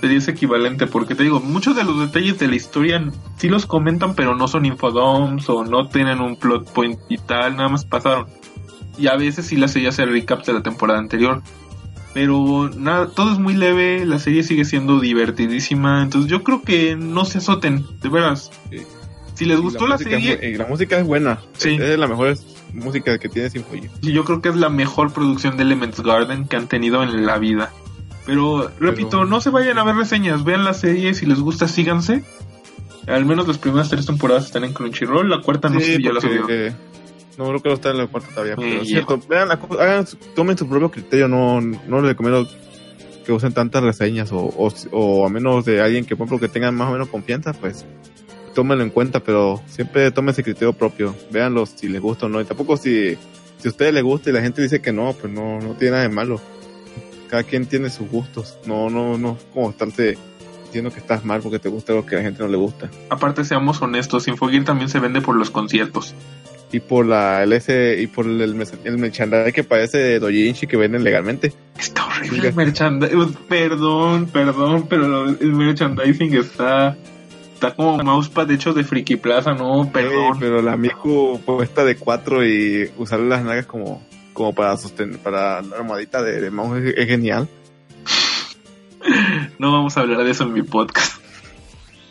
[0.00, 3.04] Sería ese equivalente, porque te digo, muchos de los detalles de la historia
[3.36, 7.56] sí los comentan, pero no son infodoms o no tienen un plot point y tal,
[7.56, 8.26] nada más pasaron.
[8.96, 11.42] Y a veces sí la serie hace recaps de la temporada anterior.
[12.14, 16.96] Pero nada, todo es muy leve, la serie sigue siendo divertidísima, entonces yo creo que
[16.96, 18.50] no se azoten, de veras.
[18.70, 18.78] Sí.
[19.34, 21.70] Si les gustó la, serie, la música es buena, Sí.
[21.70, 23.90] es de las mejores músicas que tiene Sinfonia.
[24.02, 27.24] Sí, yo creo que es la mejor producción de Elements Garden que han tenido en
[27.24, 27.70] la vida.
[28.30, 32.22] Pero, repito, no se vayan a ver reseñas, vean la serie, si les gusta, síganse.
[33.06, 36.02] Al menos las primeras tres temporadas están en Crunchyroll, la cuarta no sé Sí, si
[36.04, 36.46] ya la subieron.
[36.50, 36.72] eh,
[37.38, 38.54] No creo que no está en la cuarta todavía.
[38.56, 40.06] Pero Eh, es cierto, vean hagan
[40.36, 41.26] tomen su propio criterio.
[41.26, 42.46] No, no les recomiendo
[43.24, 46.52] que usen tantas reseñas o, o, o a menos de alguien que, por ejemplo, que
[46.52, 47.84] tengan más o menos confianza, pues
[48.54, 51.14] tómenlo en cuenta, pero siempre tomen ese criterio propio.
[51.32, 52.40] Véanlo si les gusta o no.
[52.40, 53.16] Y tampoco si,
[53.58, 55.92] si a ustedes les gusta y la gente dice que no, pues no, no tiene
[55.92, 56.40] nada de malo.
[57.30, 58.58] Cada quien tiene sus gustos.
[58.66, 60.18] No, no, no es como estarse
[60.64, 62.90] diciendo que estás mal porque te gusta algo que a la gente no le gusta.
[63.08, 66.14] Aparte, seamos honestos, Infogear también se vende por los conciertos.
[66.72, 68.54] y por la el ese y por el, el,
[68.84, 71.52] el merchandise que parece de Dojinshi que venden legalmente.
[71.78, 73.34] Está horrible el merchandising.
[73.48, 76.96] Perdón, perdón, pero lo- el merchandising está.
[77.54, 80.38] Está como mousepad hecho de Friki Plaza, no, perdón.
[80.40, 84.02] pero la Miku cuesta de 4 y usar las nalgas como
[84.32, 87.48] como para sostener para la almohadita de, de mouse es, es genial.
[89.58, 91.14] No vamos a hablar de eso en mi podcast.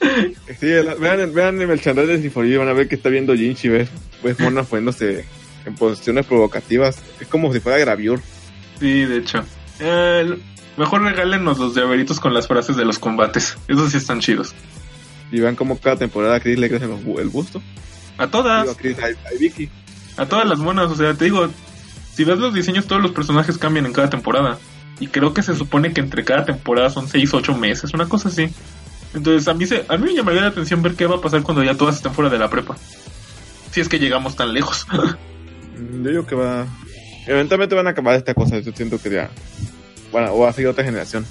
[0.59, 0.67] Sí,
[0.99, 3.89] vean, vean el merchandise de Sinfonía van a ver que está viendo Jinchi, ves,
[4.23, 5.25] ves monas poniéndose
[5.65, 6.97] en posiciones provocativas.
[7.19, 8.21] Es como si fuera gravure.
[8.79, 9.43] Sí, de hecho.
[9.79, 10.37] Eh,
[10.77, 13.57] mejor regálenos los llaveritos con las frases de los combates.
[13.67, 14.53] Esos sí están chidos.
[15.31, 17.61] Y vean cómo cada temporada a Chris le bu- el busto.
[18.17, 18.63] A todas.
[18.63, 19.69] Digo, a Chris, a, a Vicky.
[20.17, 21.47] A todas las monas, o sea, te digo,
[22.19, 24.57] si ves los diseños, todos los personajes cambian en cada temporada.
[24.99, 28.27] Y creo que se supone que entre cada temporada son 6 8 meses, una cosa
[28.27, 28.49] así.
[29.13, 31.43] Entonces, a mí, se, a mí me llamaría la atención ver qué va a pasar
[31.43, 32.75] cuando ya todas estén fuera de la prepa.
[33.71, 34.85] Si es que llegamos tan lejos.
[35.77, 36.67] Mm, Yo digo que va.
[37.25, 38.59] Eventualmente van a acabar esta cosa.
[38.59, 39.29] Yo siento que ya.
[40.11, 41.25] Bueno, o va a seguir otra generación.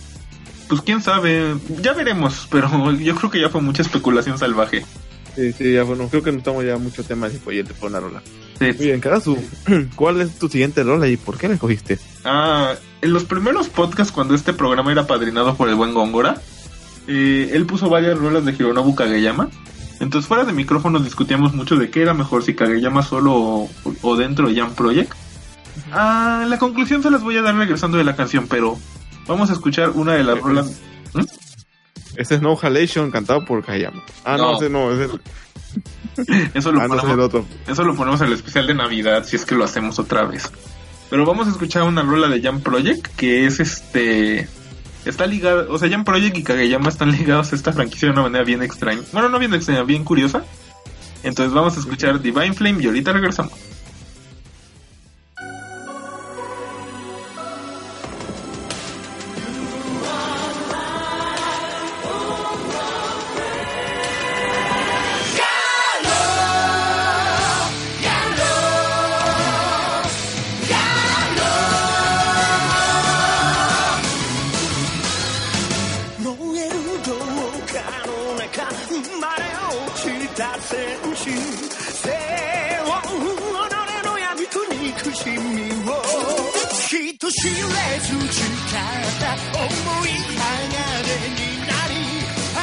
[0.71, 4.87] pues quién sabe, ya veremos, pero yo creo que ya fue mucha especulación salvaje.
[5.35, 8.01] Sí, sí, ya bueno, creo que no estamos ya mucho tema de Cipollete por una
[8.01, 8.23] rola.
[8.59, 8.65] Sí.
[8.65, 9.39] Muy bien, Karasu,
[9.95, 11.99] ¿cuál es tu siguiente rola y por qué la escogiste?
[12.25, 16.41] Ah, en los primeros podcasts, cuando este programa era padrinado por el buen Góngora,
[17.07, 19.49] eh, él puso varias rolas de Hironobu Kageyama.
[20.01, 23.71] Entonces, fuera de micrófonos discutíamos mucho de qué era mejor, si Kageyama solo o,
[24.03, 25.13] o dentro de Jam Project.
[25.93, 28.79] Ah, la conclusión se las voy a dar regresando de la canción, pero
[29.27, 30.81] vamos a escuchar una de las rolas.
[32.19, 34.03] Ese es No Halation cantado por Kayama.
[34.25, 34.57] Ah, no, No.
[34.59, 35.11] ese no, ese es
[36.55, 37.47] Eso lo, ah, no, es el ponemos, otro.
[37.69, 40.51] eso lo ponemos en el especial de Navidad, si es que lo hacemos otra vez.
[41.11, 44.49] Pero vamos a escuchar una rola de Jam Project que es este.
[45.05, 48.23] Está ligada, o sea, Jam Project y Kageyama están ligados a esta franquicia de una
[48.23, 49.01] manera bien extraña.
[49.13, 50.45] Bueno, no bien extraña, bien curiosa.
[51.23, 53.53] Entonces vamos a escuchar Divine Flame y ahorita regresamos.
[80.39, 80.79] た戦
[81.17, 82.15] 士背
[82.85, 83.43] 負う己
[84.07, 85.35] の闇と憎しみ
[85.83, 85.99] を
[86.79, 87.59] 人知れ
[87.99, 88.79] ず誓っ
[89.19, 89.67] た思
[90.07, 90.79] い鋼
[91.35, 91.93] になり
[92.55, 92.63] 暗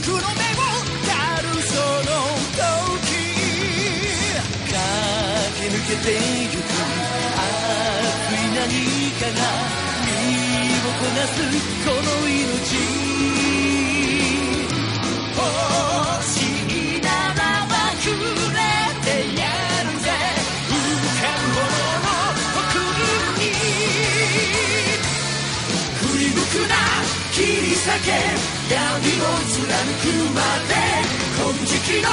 [0.00, 0.64] 黒の目を
[1.04, 2.16] たるその
[2.56, 3.12] 時
[4.72, 4.80] 駆
[5.60, 6.64] け抜けてゆく
[7.36, 8.64] 熱い何
[9.20, 9.44] かが
[10.06, 10.08] 身
[10.80, 11.36] をこなす
[11.84, 13.04] この命。
[27.34, 28.14] 切り裂け
[28.70, 29.66] 闇を貫
[29.98, 30.38] くま
[30.70, 30.78] で
[31.34, 32.06] 金色の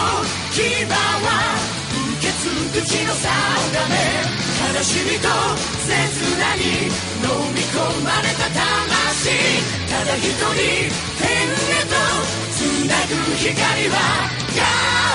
[0.49, 0.57] 牙
[0.89, 1.61] は
[2.17, 3.29] 受け継ぐ血の定
[3.85, 3.93] め
[4.73, 5.29] 悲しみと
[5.77, 5.93] 切
[6.41, 6.89] なに
[7.21, 9.29] 飲み込まれた魂。
[9.91, 10.41] ただ一人
[11.21, 11.93] 天へと
[12.49, 12.57] つ
[12.89, 13.53] なぐ光
[13.89, 13.93] は
[14.57, 14.65] ガ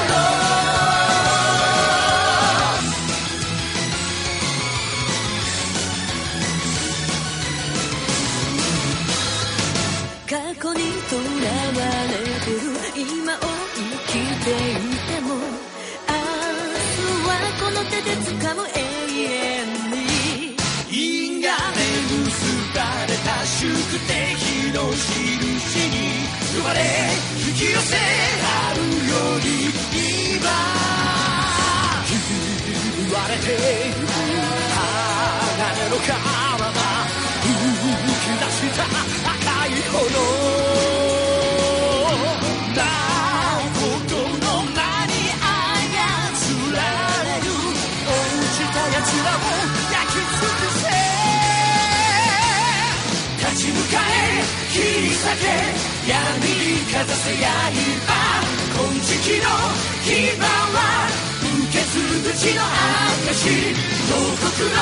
[0.06, 1.05] ロ過
[18.06, 20.54] で掴む永遠に
[20.88, 21.82] 因果で
[22.22, 22.38] 結
[22.72, 22.78] ば
[23.08, 23.66] れた宿
[24.06, 25.94] 敵の印に
[26.54, 26.78] 生まれ
[27.48, 29.46] 引き寄せあるより
[30.36, 30.46] 今
[32.96, 34.06] 言われている
[34.70, 36.46] 鋼の体
[37.76, 40.45] 吹き出した赤い炎
[57.06, 58.10] にかざせ刃
[58.74, 59.46] 金色の
[60.02, 61.06] 牙は
[61.40, 62.58] 受け継ぐ口の
[63.30, 63.46] 証
[64.10, 64.78] 牢獄の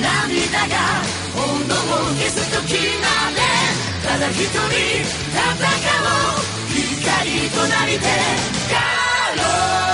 [0.00, 0.74] 涙が
[1.34, 2.34] 炎を消す。
[2.50, 3.40] 時まで
[4.02, 5.44] ただ一人戦
[6.00, 8.04] おう光となりて
[8.70, 8.74] ガ
[9.36, 9.87] ロー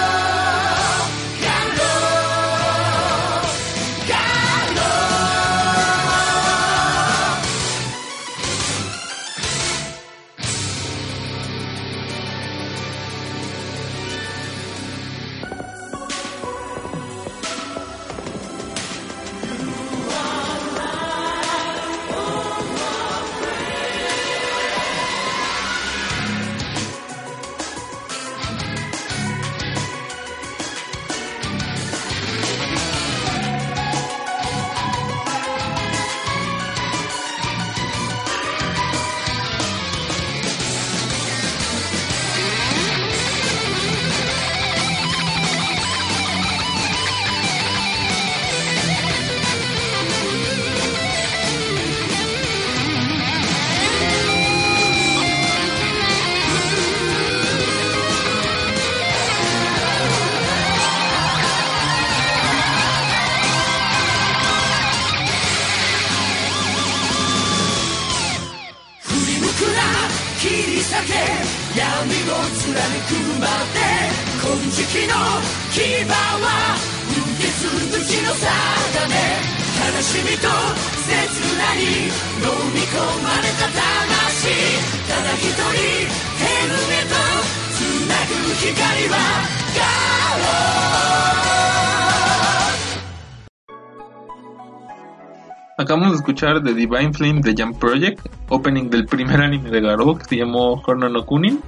[96.45, 100.37] escuchar The Divine Flame de Jump Project, opening del primer anime de Garou que se
[100.37, 101.61] llamó Horno no Kunin,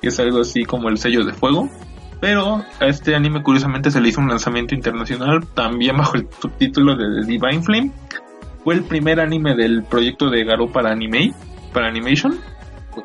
[0.00, 1.68] que es algo así como el sello de fuego.
[2.20, 6.96] Pero a este anime curiosamente se le hizo un lanzamiento internacional también bajo el subtítulo
[6.96, 7.90] de The Divine Flame.
[8.64, 11.32] Fue el primer anime del proyecto de Garou para anime,
[11.72, 12.38] para animation,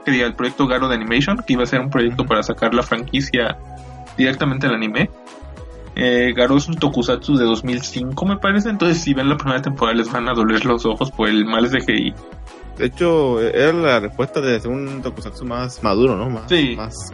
[0.06, 2.74] que diga el proyecto Garo de Animation, que iba a ser un proyecto para sacar
[2.74, 3.58] la franquicia
[4.18, 5.10] directamente al anime.
[5.96, 9.96] Eh, Garo es un tokusatsu de 2005 me parece, entonces si ven la primera temporada
[9.96, 12.14] les van a doler los ojos por el mal CGI.
[12.78, 16.30] De hecho, era la respuesta de un tokusatsu más maduro, ¿no?
[16.30, 16.74] Más, Sí.
[16.76, 17.12] más,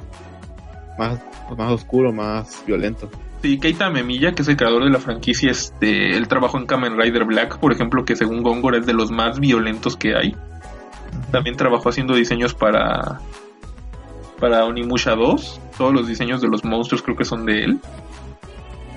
[0.97, 1.19] más,
[1.57, 3.09] más oscuro, más violento.
[3.41, 6.97] Sí, Keita Memilla, que es el creador de la franquicia, este, él trabajó en Kamen
[6.97, 10.35] Rider Black, por ejemplo, que según Gongor es de los más violentos que hay.
[11.31, 13.19] También trabajó haciendo diseños para
[14.39, 15.59] para Onimusha 2.
[15.77, 17.79] Todos los diseños de los monstruos creo que son de él.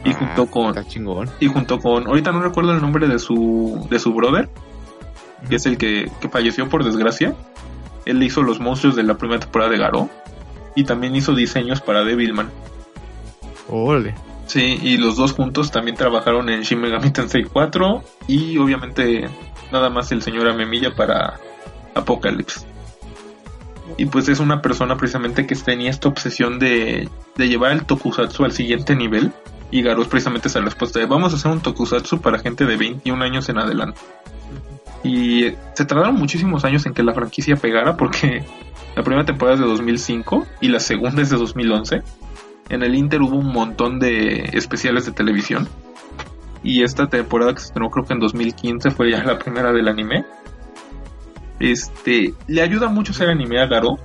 [0.04, 1.30] Y Ah, junto con Está chingón.
[1.40, 4.48] y junto con ahorita no recuerdo el nombre de su de su brother,
[5.48, 7.34] que es el que, que falleció por desgracia.
[8.04, 10.08] Él hizo los monstruos de la primera temporada de Garo
[10.74, 12.50] y también hizo diseños para Devilman.
[13.68, 14.14] Órale.
[14.46, 19.28] Sí, y los dos juntos también trabajaron en Shin Megami Tensei 4 y obviamente
[19.70, 21.38] nada más el señor Amemilla para
[21.94, 22.66] Apocalypse.
[23.98, 28.44] Y pues es una persona precisamente que tenía esta obsesión de, de llevar el tokusatsu
[28.44, 29.32] al siguiente nivel.
[29.72, 32.76] Y Garou es precisamente esa respuesta de vamos a hacer un tokusatsu para gente de
[32.76, 34.00] 21 años en adelante.
[35.02, 38.44] Y se tardaron muchísimos años en que la franquicia pegara porque
[38.94, 42.02] la primera temporada es de 2005 y la segunda es de 2011.
[42.68, 45.66] En el Inter hubo un montón de especiales de televisión.
[46.62, 49.88] Y esta temporada que se estrenó creo que en 2015 fue ya la primera del
[49.88, 50.26] anime.
[51.58, 53.98] Este, le ayuda mucho ser anime a Garo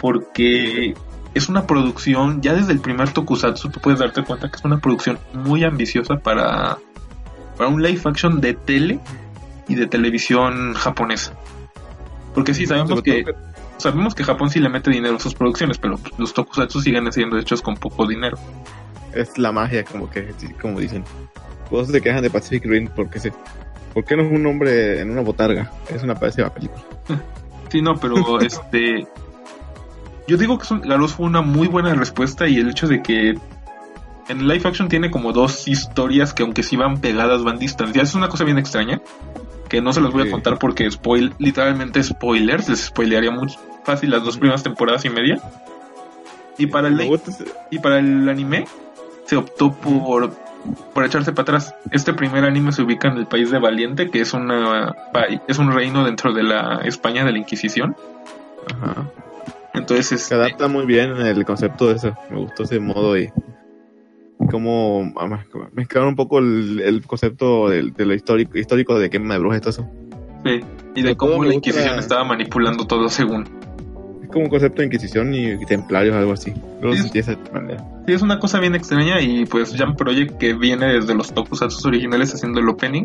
[0.00, 0.94] porque
[1.34, 4.78] es una producción, ya desde el primer Tokusatsu tú puedes darte cuenta que es una
[4.78, 6.78] producción muy ambiciosa para,
[7.56, 9.00] para un live action de tele
[9.68, 11.32] y de televisión japonesa.
[12.34, 13.24] Porque sí, sabemos que,
[13.78, 17.10] sabemos que Japón sí le mete dinero a sus producciones, pero pues, los Tokusatsu siguen
[17.12, 18.38] siendo hechos con poco dinero.
[19.14, 21.04] Es la magia, como que, como dicen.
[21.68, 23.32] Todos se quejan de Pacific Rim porque se,
[23.94, 25.70] ¿por qué no es un hombre en una botarga?
[25.88, 26.82] Es una pésima película.
[27.72, 29.06] Sí, no, pero este.
[30.26, 33.34] Yo digo que son- Garous fue una muy buena respuesta y el hecho de que
[34.28, 38.10] en live action tiene como dos historias que aunque sí van pegadas, van distanciadas.
[38.10, 39.00] Es una cosa bien extraña.
[39.68, 43.48] Que no se los voy a contar porque spoil, literalmente spoilers, les spoilearía muy
[43.84, 45.40] fácil las dos primeras temporadas y media.
[46.58, 46.96] Y para el
[47.70, 48.66] y para el anime
[49.24, 50.34] se optó por,
[50.92, 51.74] por echarse para atrás.
[51.90, 54.94] Este primer anime se ubica en el país de Valiente, que es una
[55.48, 57.96] es un reino dentro de la España de la Inquisición.
[58.74, 59.06] Ajá.
[59.74, 62.14] Entonces, Se este, adapta muy bien el concepto de eso.
[62.30, 63.28] Me gustó ese modo y
[64.40, 68.98] y cómo ah, mez- mezclaron un poco el, el concepto del- de, lo histórico, histórico
[68.98, 69.90] de quema de brujas y todo eso.
[70.44, 70.60] sí,
[70.96, 73.44] y de cómo la gusta Inquisición estaba manipulando todo según.
[74.32, 76.52] como un concepto de Inquisición y templarios, algo así.
[76.80, 77.08] Yo lo Sí.
[77.20, 77.84] de manera.
[78.06, 81.86] Sí, es una cosa bien extraña y pues Jam Project que viene desde los tokusatsu
[81.86, 83.04] originales haciendo el opening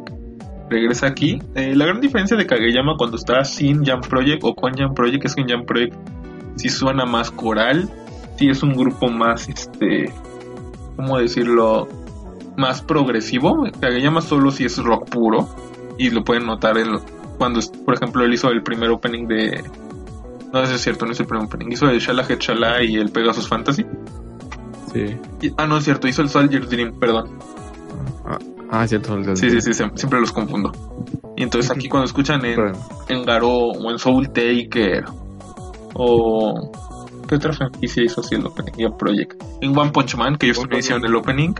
[0.69, 1.39] regresa aquí.
[1.55, 5.25] Eh, la gran diferencia de Kageyama cuando está sin Jam Project o con Jam Project
[5.25, 5.93] es que en Jam Project
[6.57, 7.89] sí suena más coral,
[8.37, 10.11] sí es un grupo más, este,
[10.95, 11.87] ¿cómo decirlo?
[12.57, 13.65] Más progresivo.
[13.79, 15.47] Kageyama solo sí es rock puro
[15.97, 16.99] y lo pueden notar en,
[17.37, 19.63] cuando, por ejemplo, él hizo el primer opening de...
[20.51, 21.71] No, eso es cierto, no es el primer opening.
[21.73, 23.85] Hizo el Shala Head Shala y el Pegasus Fantasy.
[24.93, 25.17] Sí.
[25.41, 27.37] Y- Ah, no es cierto, hizo el Soldier's Dream, perdón.
[28.25, 28.37] Ah,
[28.71, 29.15] ah, cierto.
[29.15, 30.71] el Sí, sí, sí, se- siempre los confundo.
[31.35, 32.57] Y entonces aquí cuando escuchan en,
[33.09, 35.03] en Garo o en Soul Taker
[35.93, 36.71] o...
[37.27, 38.89] ¿Qué otra franquicia hizo así el opening?
[38.97, 39.43] Project.
[39.61, 41.53] En One Punch Man, que ellos también hicieron el opening.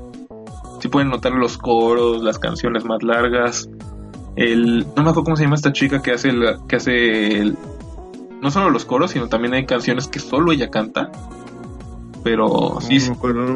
[0.81, 3.69] Sí pueden notar los coros, las canciones más largas.
[4.37, 4.79] El...
[4.95, 6.57] No me acuerdo cómo se llama esta chica que hace el...
[6.69, 7.57] Que hace el-
[8.41, 11.11] no solo los coros, sino también hay canciones que solo ella canta.
[12.23, 13.53] Pero sí, no, me acuerdo, no,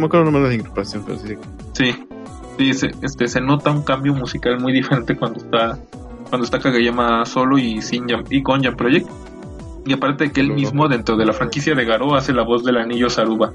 [0.00, 1.34] me- acuerdo nombre de la incorporación, pero sí.
[1.72, 1.94] Sí,
[2.58, 5.78] sí, se, este, se nota un cambio musical muy diferente cuando está
[6.28, 9.08] cuando está Kageyama solo y sin y con Jam Project.
[9.86, 12.64] Y aparte de que él mismo dentro de la franquicia de Garo hace la voz
[12.64, 13.52] del anillo Saruba.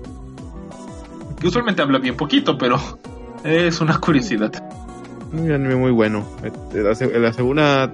[1.40, 2.78] Que usualmente habla bien poquito, pero
[3.44, 4.52] es una curiosidad.
[5.34, 6.26] Un anime muy bueno.
[6.44, 6.52] Eh,
[6.82, 7.94] La, se- la segunda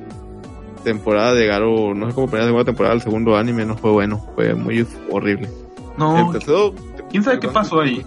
[0.84, 3.92] temporada de Garo, no sé cómo poner la segunda temporada, el segundo anime no fue
[3.92, 5.50] bueno, fue muy horrible.
[5.98, 6.74] No, tercero,
[7.10, 8.06] ¿quién sabe qué pasó ahí?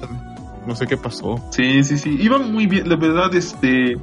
[0.66, 1.40] No sé qué pasó.
[1.50, 2.16] Sí, sí, sí.
[2.20, 3.98] Iban muy bien, la verdad, este.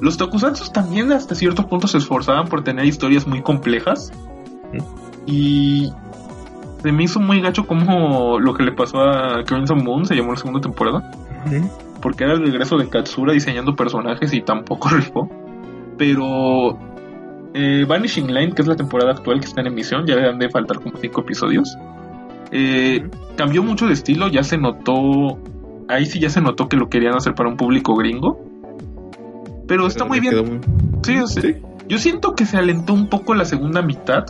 [0.00, 4.12] Los tokusatsu también hasta cierto punto se esforzaban por tener historias muy complejas.
[5.26, 5.92] Y
[6.82, 10.32] se me hizo muy gacho como lo que le pasó a Crimson Moon, se llamó
[10.32, 11.10] la segunda temporada.
[12.00, 15.28] Porque era el regreso de Katsura diseñando personajes y tampoco rifó.
[15.98, 16.78] Pero
[17.54, 20.38] eh, Vanishing Line, que es la temporada actual que está en emisión, ya le han
[20.38, 21.76] de faltar como cinco episodios.
[22.52, 25.38] Eh, cambió mucho de estilo, ya se notó.
[25.88, 28.40] Ahí sí ya se notó que lo querían hacer para un público gringo.
[29.66, 30.60] Pero está Pero muy bien.
[31.02, 31.56] muy- Sí.
[31.88, 34.26] yo siento que se alentó un poco la segunda mitad.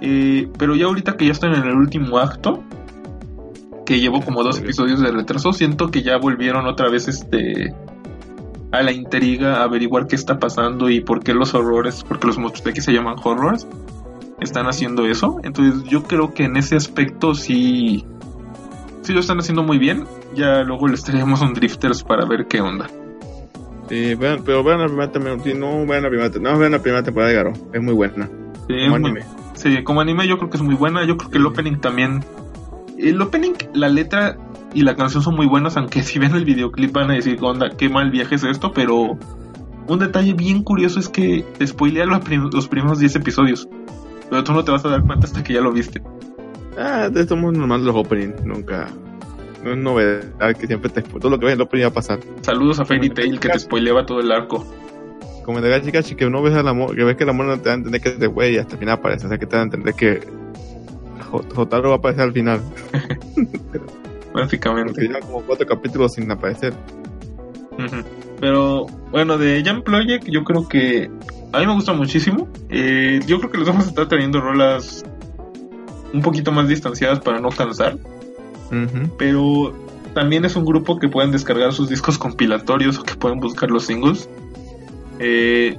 [0.00, 2.62] Eh, pero ya ahorita que ya están en el último acto,
[3.84, 7.74] que llevo como dos episodios de retraso, siento que ya volvieron otra vez este
[8.70, 12.36] a la intriga, a averiguar qué está pasando y por qué los horrores, porque los
[12.36, 13.66] monstruos de aquí se llaman horrors,
[14.40, 15.40] están haciendo eso.
[15.42, 18.04] Entonces yo creo que en ese aspecto sí,
[19.00, 20.04] sí lo están haciendo muy bien.
[20.34, 22.88] Ya luego les traemos un Drifters para ver qué onda.
[23.88, 27.02] Sí, vean, pero vean la primera temporada, no vean la primera, no vean la primera
[27.02, 28.28] temporada de Garo, es muy buena.
[28.68, 29.14] Sí, muy-
[29.58, 31.04] Sí, como anime yo creo que es muy buena.
[31.04, 32.24] Yo creo que el opening también.
[32.96, 34.36] El opening, la letra
[34.74, 37.70] y la canción son muy buenas, aunque si ven el videoclip van a decir, onda,
[37.76, 39.18] qué mal viaje es esto, pero
[39.86, 43.68] un detalle bien curioso es que te spoilea los, prim- los primeros 10 episodios.
[44.30, 46.02] Pero tú no te vas a dar cuenta hasta que ya lo viste.
[46.78, 48.88] Ah, de esto es normal los openings, nunca.
[49.64, 51.92] No es novedad que siempre te todo lo que ves en el opening va a
[51.94, 52.20] pasar.
[52.42, 54.64] Saludos a Fairy Tail que te spoileaba todo el arco.
[55.48, 57.58] Como de Gachi Gachi, que uno ves al amor, que ves que el amor no
[57.58, 59.38] te da a entender que es de güey y hasta el final aparece, o sea
[59.38, 60.20] que te da a entender que
[61.54, 62.60] Jotaro va a aparecer al final.
[63.34, 63.80] Porque
[64.34, 65.00] Básicamente.
[65.00, 66.74] llevan como cuatro capítulos sin aparecer.
[68.38, 71.10] Pero bueno, de Jump Project yo creo que
[71.54, 72.46] a mí me gusta muchísimo.
[72.68, 75.02] Eh, yo creo que les vamos a estar teniendo rolas
[76.12, 77.96] un poquito más distanciadas para no cansar.
[79.16, 79.74] Pero
[80.12, 83.86] también es un grupo que pueden descargar sus discos compilatorios o que pueden buscar los
[83.86, 84.28] singles.
[85.18, 85.78] Eh,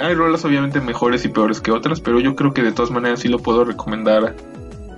[0.00, 3.20] hay rolas obviamente mejores y peores que otras, pero yo creo que de todas maneras
[3.20, 4.34] sí lo puedo recomendar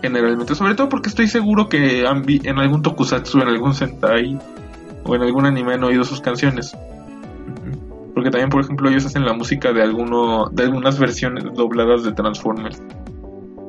[0.03, 0.55] generalmente.
[0.55, 4.39] Sobre todo porque estoy seguro que han vi- en algún tokusatsu, en algún sentai
[5.05, 6.77] o en algún anime han oído sus canciones.
[8.14, 12.12] Porque también, por ejemplo, ellos hacen la música de alguno de algunas versiones dobladas de
[12.12, 12.83] Transformers.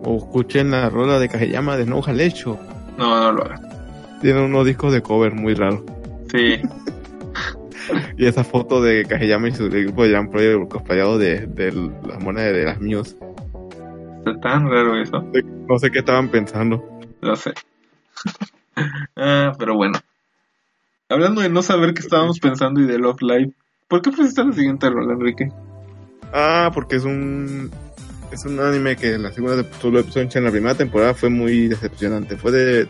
[0.04, 2.58] O escuchen la rola de Kageyama de No Halecho.
[2.98, 3.62] No, no lo hagan.
[4.20, 5.82] Tienen unos discos de cover muy raros.
[6.32, 6.56] Sí.
[8.22, 11.72] Y esa foto de Kageyama y su grupo de Jam Project cosplayado de, de
[12.08, 13.16] las monedas de las míos.
[14.20, 15.26] Está tan raro eso.
[15.68, 16.88] No sé qué estaban pensando.
[17.22, 17.52] Lo sé.
[19.16, 19.98] ah, pero bueno.
[21.10, 23.54] Hablando de no saber qué estábamos pensando y de Love Live,
[23.88, 25.50] ¿por qué pusiste la siguiente rola, Enrique?
[26.32, 27.72] Ah, porque es un
[28.32, 32.38] es un anime que en la segunda en la primera temporada fue muy decepcionante.
[32.38, 32.88] Fue de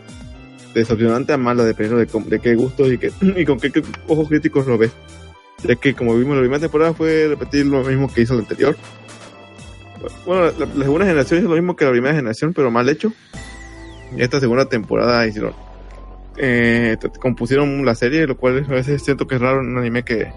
[0.74, 4.28] decepcionante a mala, dependiendo de, de qué gustos y, qué, y con qué, qué ojos
[4.28, 4.92] críticos lo ves.
[5.64, 8.76] Ya que como vimos la primera temporada fue repetir lo mismo que hizo la anterior.
[10.26, 13.12] Bueno, la, la segunda generación hizo lo mismo que la primera generación, pero mal hecho.
[14.16, 15.54] Esta segunda temporada hicieron
[16.36, 20.02] eh, compusieron la serie, lo cual a veces siento que es raro en un anime
[20.02, 20.32] que,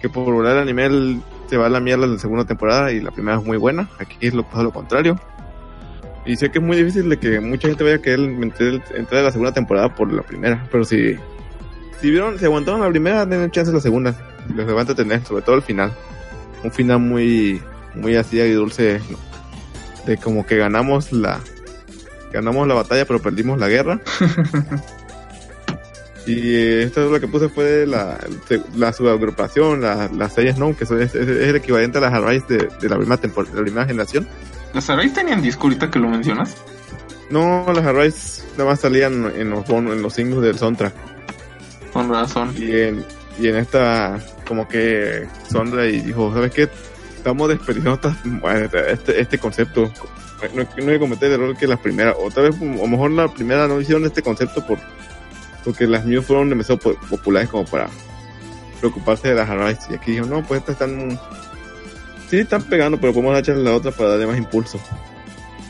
[0.00, 3.00] que por volar el anime se va a la mierda en la segunda temporada y
[3.00, 3.88] la primera es muy buena.
[3.98, 5.18] Aquí es lo, lo contrario.
[6.26, 8.20] Y sé que es muy difícil de que mucha gente vaya a querer
[8.94, 10.66] entrar a la segunda temporada por la primera.
[10.70, 11.16] Pero si,
[12.00, 14.14] si vieron, si aguantaron la primera, den chance a la segunda.
[14.54, 15.92] Les va a entretener, sobre todo el final.
[16.64, 17.62] Un final muy,
[17.94, 19.00] muy así agridulce.
[19.10, 19.18] ¿no?
[20.06, 21.40] De como que ganamos la,
[22.32, 24.00] ganamos la batalla pero perdimos la guerra.
[26.26, 28.18] y eh, esta es la que puse fue la,
[28.76, 32.68] la subagrupación, la, las series no, que son, es, el equivalente a las Arise de,
[32.80, 34.26] de la primera temporada, de la primera generación.
[34.72, 36.56] ¿Las Arrays tenían disco ahorita que lo mencionas?
[37.28, 41.09] No, las Arise nada más salían en los bonos, en los singles del soundtrack.
[41.92, 42.54] Con razón.
[42.56, 43.04] Y en,
[43.38, 46.68] y en esta, como que Sondra y dijo, ¿sabes qué?
[47.16, 48.00] Estamos desperdiciando
[48.40, 49.90] bueno, este, este concepto.
[50.54, 53.10] No, no hay que cometer el error que las primeras, otra vez, a lo mejor
[53.10, 54.78] la primera no hicieron este concepto por
[55.64, 57.90] porque las news fueron demasiado po- populares como para
[58.80, 59.82] preocuparse de las Arise.
[59.90, 61.20] Y aquí dijo, no, pues estas están,
[62.30, 64.80] sí están pegando, pero podemos echarle la otra para darle más impulso.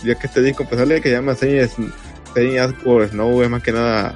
[0.04, 1.74] Ya que este disco, a pesar de que llama Señas,
[2.32, 4.14] Señas por Snow, es más que nada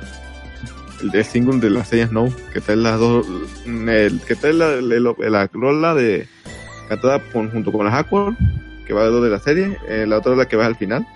[1.12, 3.26] el, single de las señas Snow, que está en las dos,
[3.66, 6.26] el, que está en la, la, la rola de
[6.88, 8.34] cantada con- junto con las Aqua,
[8.86, 11.06] que va de dos de la serie, eh, la otra rola que va al final,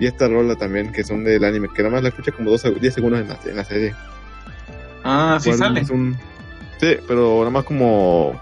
[0.00, 2.70] y esta rola también que son del anime, que nada más la escucha como 12,
[2.72, 3.94] 10 segundos en la, en la serie.
[5.04, 5.80] Ah, sí sale.
[5.80, 6.16] es un-
[6.80, 8.40] sí, pero nada más como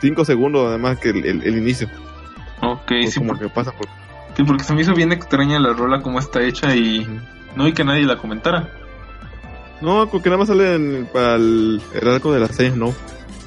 [0.00, 1.88] 5 segundos, además que el, el- el inicio.
[2.60, 3.86] Ok, pues sí, como por- que pasa por...
[4.36, 7.06] sí, porque se me hizo bien extraña la rola como está hecha y
[7.56, 8.68] no vi que nadie la comentara.
[9.82, 12.94] No, porque nada más sale en- para el, el arco de las señas Snow,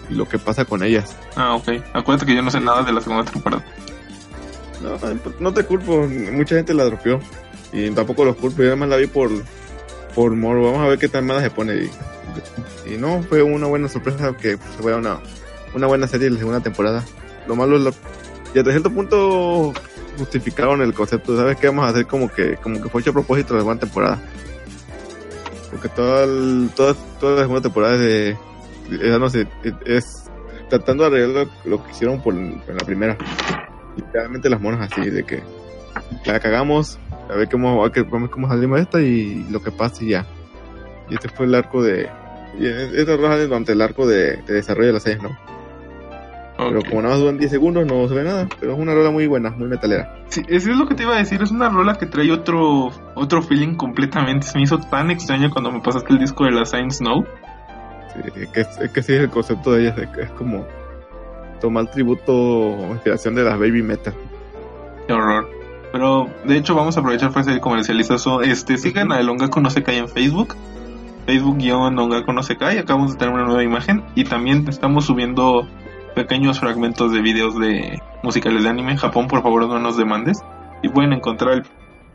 [0.10, 1.16] y lo que pasa con ellas.
[1.36, 1.70] Ah, ok.
[1.94, 3.64] Acuérdate que yo no sé nada de la segunda temporada.
[4.82, 4.98] No,
[5.40, 7.20] no te culpo, mucha gente la dropeó.
[7.74, 9.30] Y tampoco los culpo, yo además la vi por,
[10.14, 10.72] por morbo.
[10.72, 11.76] Vamos a ver qué tan mala se pone.
[12.86, 15.20] Y, y no, fue una buena sorpresa que fue una,
[15.74, 17.04] una buena serie en la segunda temporada.
[17.48, 17.92] Lo malo es lo,
[18.54, 19.74] y hasta cierto punto
[20.18, 21.36] justificaron el concepto.
[21.38, 22.06] ¿Sabes qué vamos a hacer?
[22.06, 24.20] Como que, como que fue hecho a propósito de la segunda temporada.
[25.76, 29.46] Porque toda, el- toda, toda la segunda temporada es de, no sé,
[29.86, 30.32] es,
[30.70, 33.18] tratando de arreglar lo, que hicieron por, en la primera.
[33.98, 35.44] Literalmente las monas así de que
[36.26, 36.98] la cagamos
[37.30, 40.26] a ver cómo a ver cómo, salimos esta y lo que pasa y ya.
[41.10, 42.10] Y este fue el arco de
[42.58, 45.38] y esta roja es durante el arco de, de desarrollo de las series no
[46.58, 49.12] pero como nada más duran 10 segundos no se ve nada pero es una rola
[49.12, 51.42] muy buena muy metalera Sí, eso es lo que te iba a decir.
[51.42, 54.48] Es una rola que trae otro otro feeling completamente.
[54.48, 57.26] Se me hizo tan extraño cuando me pasaste el disco de la Science Snow.
[58.14, 60.66] Sí, que, es, que sí es el concepto de ellas es como
[61.60, 64.14] tomar tributo o inspiración de las baby metal
[65.08, 65.50] Qué horror.
[65.92, 68.42] Pero de hecho vamos a aprovechar para hacer comercializazo.
[68.42, 70.56] Este, sigan a El Ongaku no se cae en Facebook.
[71.28, 72.80] Facebook-Ongaku no se cae.
[72.80, 74.04] Acabamos de tener una nueva imagen.
[74.16, 75.68] Y también estamos subiendo
[76.16, 78.92] pequeños fragmentos de videos de musicales de anime.
[78.94, 80.40] En Japón, por favor, no nos demandes.
[80.82, 81.64] Y pueden encontrar el,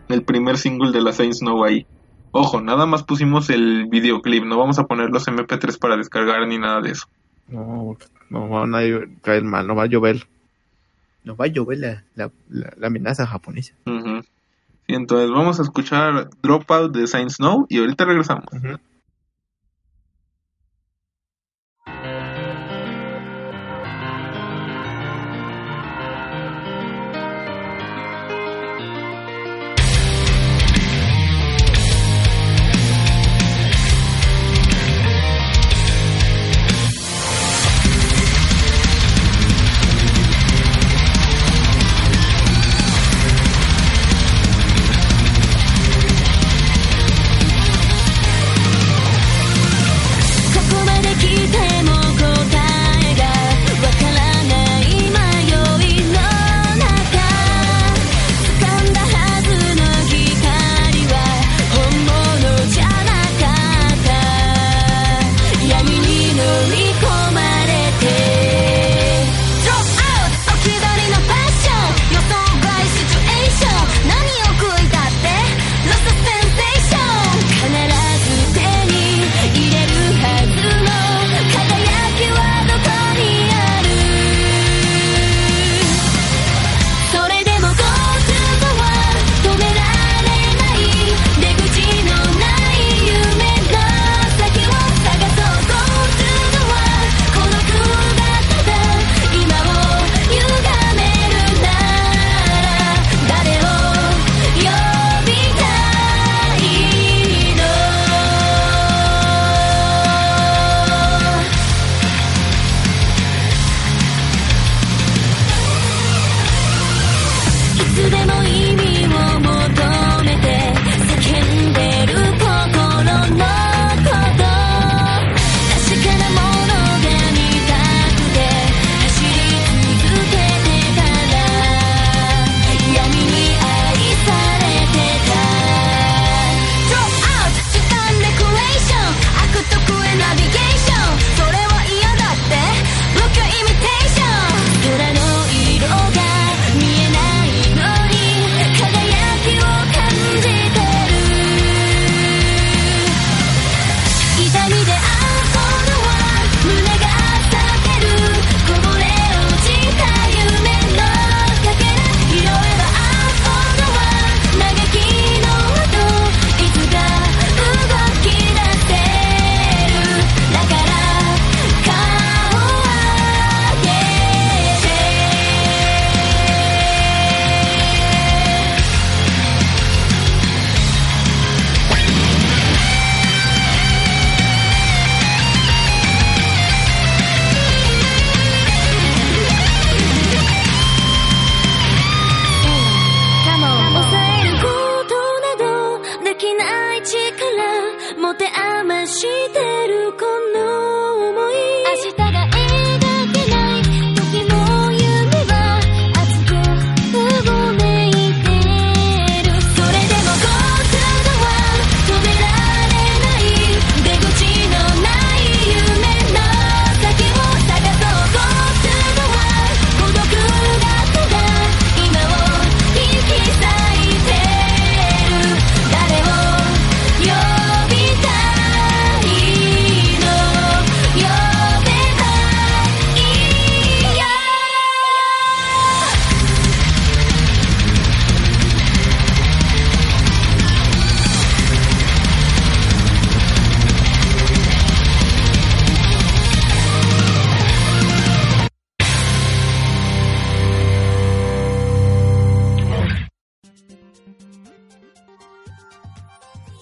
[0.09, 1.86] el primer single de la Saint Snow ahí.
[2.32, 4.44] Ojo, nada más pusimos el videoclip.
[4.44, 7.07] No vamos a poner los MP3 para descargar ni nada de eso.
[7.48, 7.96] no
[8.30, 8.80] no van a
[9.22, 10.28] caer mal no va a llover
[11.24, 14.22] nos va a llover la, la, la, la amenaza japonesa Ujú.
[14.22, 18.44] Sí, entonces vamos a escuchar Dropout de Saint Snow y ahorita regresamos.
[18.53, 18.80] Ujú.「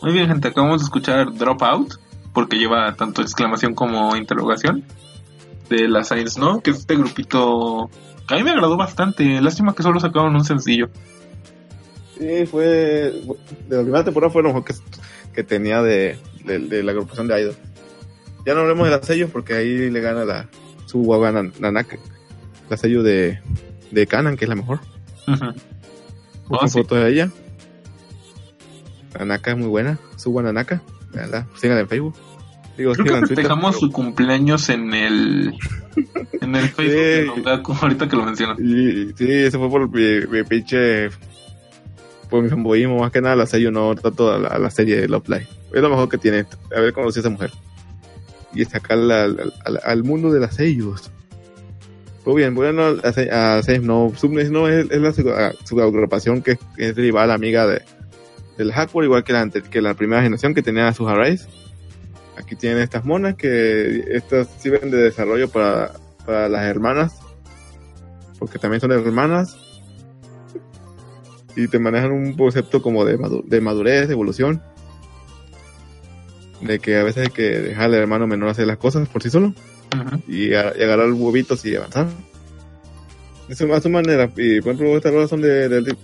[0.09, 1.97] Muy bien, gente, acabamos de escuchar Dropout,
[2.33, 4.83] porque lleva tanto exclamación como interrogación,
[5.69, 7.91] de la Science No, que es este grupito
[8.27, 9.39] que a mí me agradó bastante.
[9.43, 10.89] Lástima que solo sacaron un sencillo.
[12.19, 12.65] Sí, fue.
[13.69, 14.73] De la primera temporada fue lo mejor que,
[15.35, 17.57] que tenía de, de, de la agrupación de Idol.
[18.47, 20.49] Ya no hablemos de la sello porque ahí le gana la.
[20.87, 21.99] Su guagua Nanaka.
[22.71, 23.43] La sello de,
[23.91, 24.81] de Canon, que es la mejor.
[26.49, 26.79] Oh, sí.
[26.79, 27.31] fotos de ella.
[29.17, 29.99] Nanaka es muy buena.
[30.17, 30.83] Su Nanaka.
[31.13, 31.47] ¿verdad?
[31.57, 32.15] Síganla en Facebook.
[32.77, 35.55] Digo, Creo que festejamos su cumpleaños en el
[36.41, 37.27] en el Facebook de Sí.
[37.27, 38.61] Longaku, ahorita que lo mencionas.
[38.61, 41.09] Y, sí, eso fue por mi, mi pinche.
[42.31, 45.01] Por mi fanboyismo, más que nada la sello, no tanto a la, a la serie
[45.01, 45.49] de Love Live.
[45.73, 46.45] Es lo mejor que tiene
[46.77, 47.51] haber conocido a esa mujer.
[48.55, 51.11] Y sacarla al, al, al mundo de las sellos.
[52.27, 54.13] Muy bien, bueno, a, a No.
[54.15, 55.13] Subness no es, es la
[55.65, 57.83] su agrupación que es rival amiga de,
[58.59, 61.49] del Hackworth, igual que la, que la primera generación que tenía sus arrays.
[62.37, 65.93] Aquí tienen estas monas que estas sirven de desarrollo para,
[66.27, 67.15] para las hermanas
[68.39, 69.57] porque también son hermanas
[71.57, 74.63] y te manejan un concepto como de, madu- de madurez, de evolución,
[76.61, 79.31] de que a veces hay que dejar al hermano menor hacer las cosas por sí
[79.31, 80.23] solo Ujú.
[80.29, 82.07] y, a- y agarrar huevitos y avanzar.
[83.49, 84.31] Es a su manera.
[84.37, 85.95] Y por ejemplo, estas rolas son de,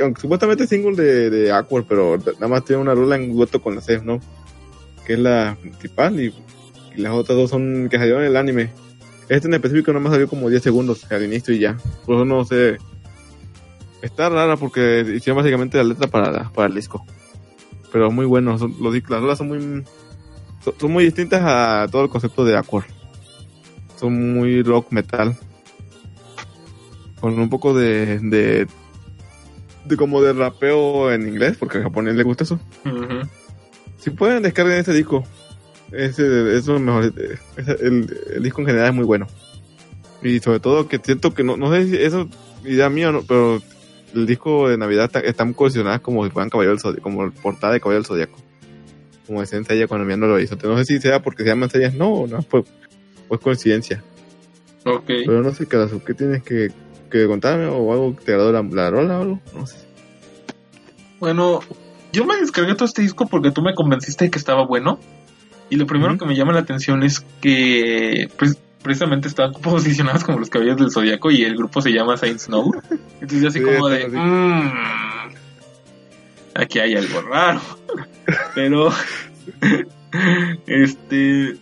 [0.00, 3.60] aunque supuestamente es single de, de Awkward, pero nada más tiene una rola en dueto
[3.60, 4.20] con la Sef, ¿no?
[5.04, 6.34] Que es la principal y,
[6.96, 8.70] las otras dos son que salieron en el anime.
[9.28, 11.76] Este en específico nada más salió como 10 segundos al inicio y ya.
[12.04, 12.78] Por eso no sé.
[14.02, 17.04] Está rara porque hicieron básicamente la letra para, para el disco.
[17.92, 18.58] Pero muy bueno.
[18.58, 19.60] Son, los, las rolas son muy,
[20.64, 22.86] son, son muy distintas a todo el concepto de Awkward
[23.98, 25.36] son muy rock metal
[27.20, 28.66] con un poco de de,
[29.84, 32.60] de como de rapeo en inglés porque al japonés le gusta eso.
[33.98, 35.24] Si pueden descarguen ese disco.
[35.90, 37.12] Ese es lo mejor
[37.56, 39.26] ese- el, el disco en general es muy bueno.
[40.22, 42.28] Y sobre todo que siento que no, no sé si eso
[42.64, 43.62] es idea mía o no pero
[44.14, 47.30] el disco de navidad está, está muy coleccionado como si fueran Caballero del Zodiaco como
[47.30, 48.38] portada de Caballero del Zodiaco
[49.26, 50.56] como decía ella cuando mirando lo hizo.
[50.62, 52.64] No sé si sea porque se llaman sellas no no pues
[53.28, 54.02] pues coincidencia.
[54.84, 55.04] Ok.
[55.06, 56.68] pero no sé, ¿qué tienes que,
[57.08, 59.40] que contarme o algo que te agradó la, la rola o algo?
[59.54, 59.76] No sé.
[61.20, 61.60] Bueno,
[62.12, 64.98] yo me descargué todo este disco porque tú me convenciste de que estaba bueno.
[65.70, 70.38] Y lo primero que me llama la atención es que pues, precisamente estaban posicionados como
[70.38, 72.72] los caballeros del zodiaco y el grupo se llama Saint Snow.
[73.20, 74.16] Entonces yo así Sí, como de, así.
[74.16, 74.72] "Mm,
[76.54, 77.60] aquí hay algo raro.
[78.54, 78.90] Pero,
[80.66, 81.56] este,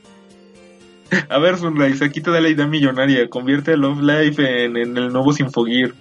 [1.28, 3.28] a ver, Sunrise, aquí te da la idea millonaria.
[3.28, 5.94] Convierte a Love Life en, en el nuevo Sinfogir.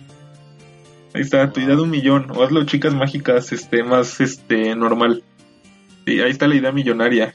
[1.14, 2.28] Ahí está, tu idea de un millón.
[2.36, 5.24] O hazlo chicas mágicas, este, más, este, normal.
[6.06, 7.34] Sí, ahí está la idea millonaria.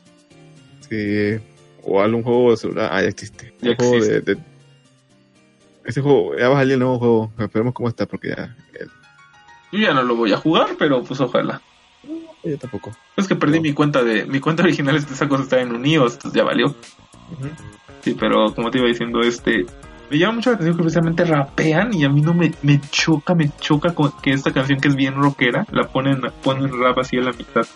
[0.88, 1.38] Sí,
[1.82, 2.90] o algún juego de celular.
[2.92, 3.54] Ah, ya existe.
[3.60, 4.38] Ya Un juego de, de-
[5.84, 7.32] Ese juego, ya va a salir el nuevo juego.
[7.38, 8.54] Esperemos cómo está, porque ya.
[9.72, 11.62] Yo ya no lo voy a jugar, pero pues ojalá.
[12.42, 12.90] Yo tampoco.
[13.16, 13.62] Es que perdí No.
[13.62, 16.44] mi cuenta de, mi cuenta original, este, esa cosa está en un iOS, entonces ya
[16.44, 16.74] valió.
[18.02, 19.66] Sí, pero como te iba diciendo, este,
[20.10, 23.34] me llama mucho la atención que precisamente rapean y a mí no me, me choca,
[23.34, 27.18] me choca con que esta canción que es bien rockera, la ponen, ponen rap así
[27.18, 27.66] a la mitad.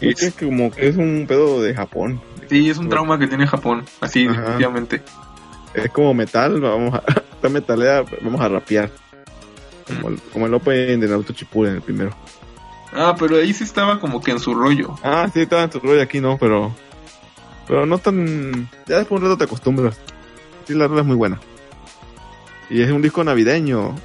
[0.00, 2.20] Es Es, que como que es un pedo de Japón.
[2.48, 4.40] sí, es un trauma que tiene Japón, así, Ajá.
[4.40, 5.02] definitivamente.
[5.74, 7.02] Es como metal, vamos a.
[7.34, 8.90] Esta metalera, vamos a rapear.
[9.86, 12.16] Como el, como el open de Naruto Shippuden, el primero.
[12.96, 14.94] Ah, pero ahí sí estaba como que en su rollo.
[15.02, 16.74] Ah, sí, estaba en tu rollo aquí, no, pero.
[17.66, 18.68] Pero no tan.
[18.86, 19.96] Ya después de un rato te acostumbras.
[20.66, 21.40] Sí, la rola es muy buena.
[22.70, 23.94] Y es un disco navideño.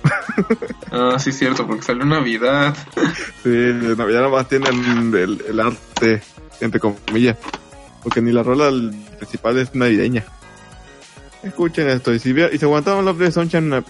[0.91, 2.74] Ah, sí, cierto, porque salió Navidad.
[3.43, 3.49] Sí,
[3.97, 6.22] Navidad nomás tiene el, el- el arte,
[6.62, 7.38] entre comillas.
[8.03, 8.70] Porque ni la rola
[9.18, 10.24] principal es navideña.
[11.43, 12.14] Escuchen esto.
[12.14, 13.84] Y si y se aguantaron Love de Sunshine, eh,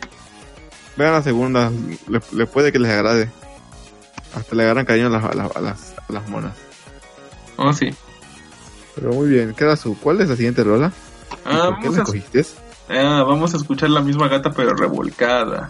[0.98, 1.72] vean la segunda.
[2.08, 3.30] Les le puede que les agrade.
[4.34, 6.54] Hasta le agarran cariño a las, a las, a las, a las monas.
[7.58, 7.94] Oh, sí.
[9.00, 9.54] Pero muy bien.
[9.56, 9.98] ¿Qué era su?
[9.98, 10.92] ¿Cuál es la siguiente rola?
[11.32, 12.46] ¿Y Ah, ¿Por qué la a escogiste?
[12.90, 15.70] Ah, vamos a escuchar la misma gata pero revolcada.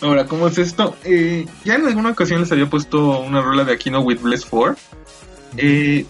[0.00, 0.96] Ahora, ¿cómo es esto?
[1.04, 4.76] Eh, ya en alguna ocasión les había puesto una rola de Aquino with Bless 4.
[5.56, 6.06] Eh,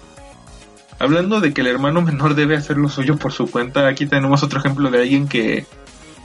[0.98, 4.42] hablando de que el hermano menor debe hacer lo suyo por su cuenta, aquí tenemos
[4.42, 5.66] otro ejemplo de alguien que,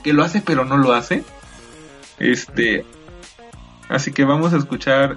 [0.02, 1.24] que lo hace pero no lo hace.
[2.18, 2.84] Este,
[3.88, 5.16] así que vamos a escuchar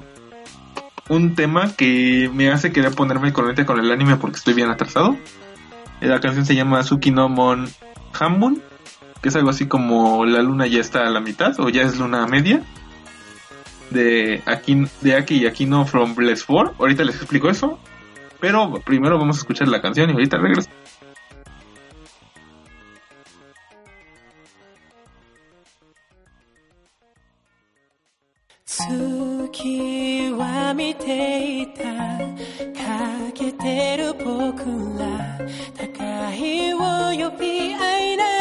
[1.10, 5.18] un tema que me hace querer ponerme corriente con el anime porque estoy bien atrasado.
[6.02, 7.70] Eh, la canción se llama Tsukinomon
[8.18, 8.62] Hambun,
[9.22, 11.98] que es algo así como la luna ya está a la mitad o ya es
[11.98, 12.64] luna media.
[13.90, 16.76] De Aki, de Aki y Akino from Bless 4.
[16.80, 17.80] Ahorita les explico eso.
[18.40, 20.70] Pero primero vamos a escuchar la canción y ahorita regreso.
[28.66, 31.84] 月は見ていた。
[33.34, 34.64] 欠けてる僕
[34.98, 35.38] ら。
[35.76, 38.33] 互いを呼び合いな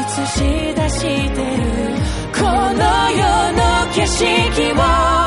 [0.00, 1.62] 映し出してる。
[2.32, 5.19] この世の景色を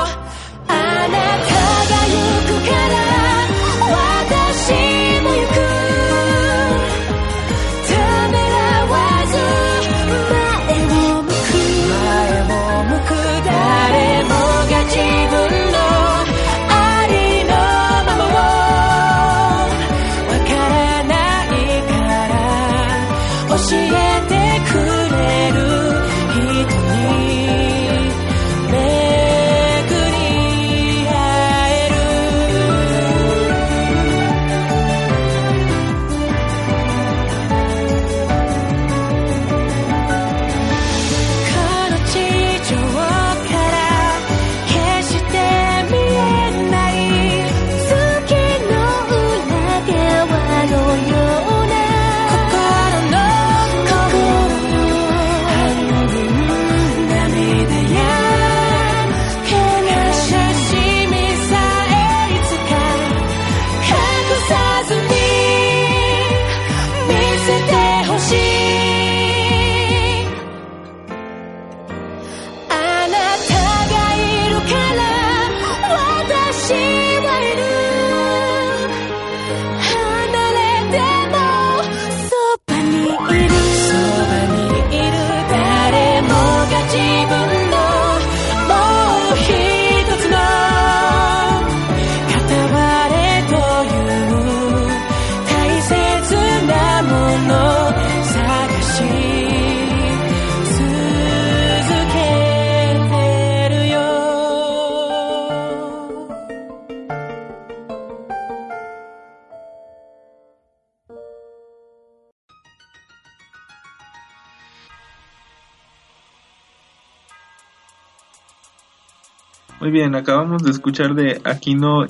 [120.16, 122.06] acabamos de escuchar de Akino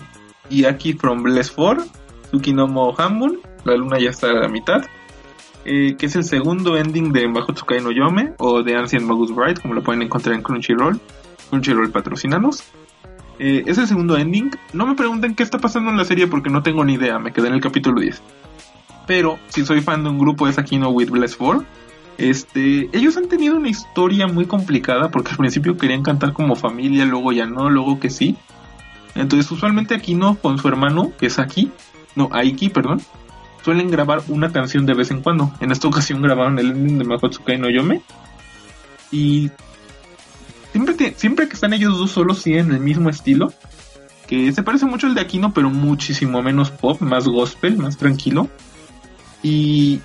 [0.50, 1.84] Iaki from Blessford,
[2.30, 4.84] Tsukinomo Hambun, La Luna ya está a la mitad,
[5.66, 9.62] eh, que es el segundo ending de Mahotsukai no Yome o de Ancient Magus Bride,
[9.62, 11.00] como lo pueden encontrar en Crunchyroll.
[11.50, 12.64] Crunchyroll patrocinanos.
[13.40, 14.52] Eh, es el segundo ending.
[14.74, 17.32] No me pregunten qué está pasando en la serie porque no tengo ni idea, me
[17.32, 18.22] quedé en el capítulo 10.
[19.08, 21.64] Pero si soy fan de un grupo es Akino with Blessford
[22.18, 27.06] este, ellos han tenido una historia muy complicada porque al principio querían cantar como familia,
[27.06, 28.36] luego ya no, luego que sí.
[29.16, 31.72] Entonces usualmente Aquino con su hermano, que es Aki,
[32.16, 33.02] no, Aiki, perdón,
[33.64, 35.52] suelen grabar una canción de vez en cuando.
[35.60, 38.02] En esta ocasión grabaron el ending de Mahotsukai no Yome.
[39.12, 39.52] Y
[40.72, 43.54] siempre, siempre que están ellos dos solos tienen el mismo estilo.
[44.28, 48.50] Que se parece mucho al de Aquino, pero muchísimo menos pop, más gospel, más tranquilo.
[49.44, 50.00] Y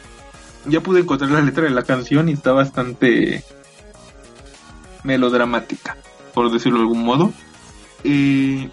[0.69, 3.43] ya pude encontrar la letra de la canción y está bastante
[5.05, 5.97] melodramática,
[6.35, 7.33] por decirlo de algún modo.
[8.05, 8.69] Eh,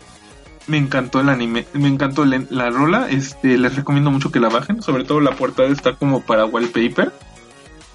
[0.67, 4.49] me encantó el anime, me encantó la, la rola, este, les recomiendo mucho que la
[4.49, 7.11] bajen, sobre todo la portada está como para wallpaper.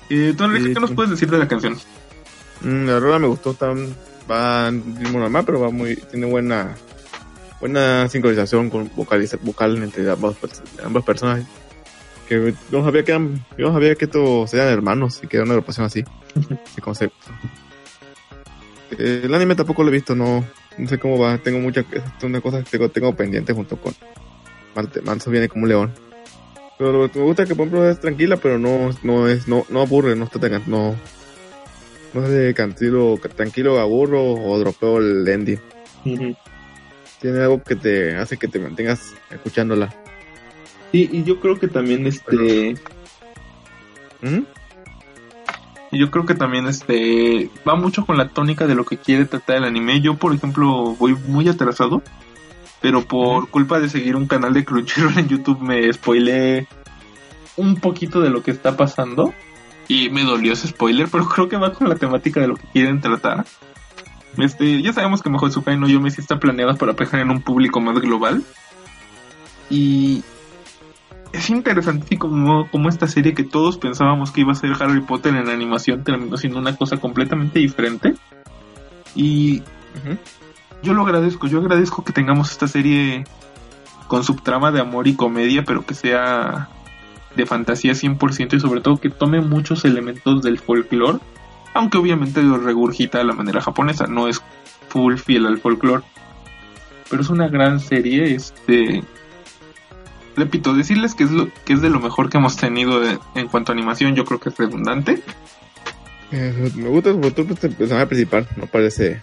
[0.09, 1.77] Eh, tú, Enrique, Sí, ¿qué nos puedes decir de la canción?
[2.63, 3.95] Mm, la rola me gustó, tan,
[4.31, 6.77] va normal, pero va muy, tiene buena,
[7.61, 10.37] buena sincronización con vocaliza, vocal entre ambas,
[10.85, 11.45] ambas personas.
[12.31, 15.37] Que yo no sabía que eran, yo no sabía que estos eran hermanos y que
[15.37, 16.05] era una agrupación así,
[16.77, 17.27] de concepto.
[18.93, 20.45] Eh, el anime tampoco lo he visto, no,
[20.79, 23.93] no sé cómo va, tengo muchas, es una cosa que tengo, tengo pendiente junto con
[25.03, 25.93] Manso viene como un león.
[26.79, 29.49] Pero lo que me gusta es que por ejemplo es tranquila, pero no, no es,
[29.49, 30.95] no, no aburre, no está tan, no,
[32.15, 35.61] no sé de tranquilo, tranquilo aburro o dropeo el ending.
[37.21, 39.93] Tiene algo que te hace que te mantengas escuchándola.
[40.93, 42.75] Sí, y yo creo que también este
[44.23, 44.41] ¿Mm?
[45.93, 49.25] Y yo creo que también este va mucho con la tónica de lo que quiere
[49.25, 50.01] tratar el anime.
[50.01, 52.03] Yo, por ejemplo, voy muy atrasado,
[52.81, 56.69] pero por culpa de seguir un canal de Crunchyroll en YouTube me spoileé
[57.57, 59.35] un poquito de lo que está pasando
[59.89, 62.67] y me dolió ese spoiler, pero creo que va con la temática de lo que
[62.73, 63.45] quieren tratar.
[64.39, 67.81] Este, ya sabemos que Mahotsukai no Yome sí está planeada para pegar en un público
[67.81, 68.45] más global.
[69.69, 70.23] Y
[71.33, 75.35] es interesante como, como esta serie que todos pensábamos que iba a ser Harry Potter
[75.35, 78.15] en animación terminó siendo una cosa completamente diferente.
[79.15, 79.63] Y
[80.83, 83.25] yo lo agradezco, yo agradezco que tengamos esta serie
[84.09, 86.69] con subtrama de amor y comedia, pero que sea
[87.37, 91.21] de fantasía 100% y sobre todo que tome muchos elementos del folclore,
[91.75, 94.43] aunque obviamente lo regurgita a la manera japonesa, no es
[94.89, 96.03] full fiel al folclore.
[97.09, 99.05] Pero es una gran serie, este
[100.37, 103.49] repito, decirles que es lo que es de lo mejor que hemos tenido de- en
[103.49, 105.23] cuanto a animación, yo creo que es redundante.
[106.33, 109.21] Eh, me gusta sobre todo este personaje principal, no parece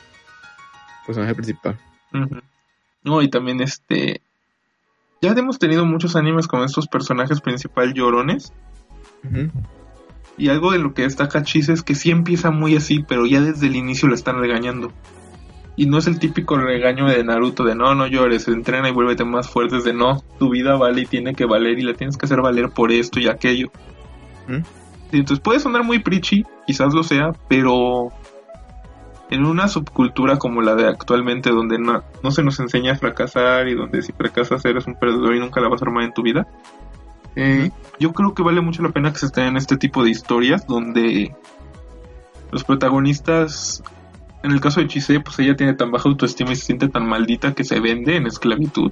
[1.05, 1.79] personaje principal.
[3.03, 4.21] No, y también este.
[5.21, 8.53] Ya hemos tenido muchos animes con estos personajes principal llorones.
[10.37, 13.41] Y algo de lo que destaca Chis es que sí empieza muy así, pero ya
[13.41, 14.91] desde el inicio la están regañando.
[15.77, 19.23] Y no es el típico regaño de Naruto de no, no llores, entrena y vuélvete
[19.23, 19.77] más fuerte.
[19.77, 22.41] Es de no, tu vida vale y tiene que valer y la tienes que hacer
[22.41, 23.71] valer por esto y aquello.
[24.47, 24.63] ¿Mm?
[25.11, 28.11] Entonces puede sonar muy preachy, quizás lo sea, pero
[29.29, 33.67] en una subcultura como la de actualmente, donde no, no se nos enseña a fracasar
[33.67, 36.23] y donde si fracasas eres un perdedor y nunca la vas a armar en tu
[36.23, 36.47] vida,
[37.35, 40.09] eh, yo creo que vale mucho la pena que se estén en este tipo de
[40.09, 41.35] historias donde
[42.51, 43.83] los protagonistas,
[44.47, 47.07] en el caso de Chise, pues ella tiene tan baja autoestima y se siente tan
[47.07, 48.91] maldita que se vende en esclavitud.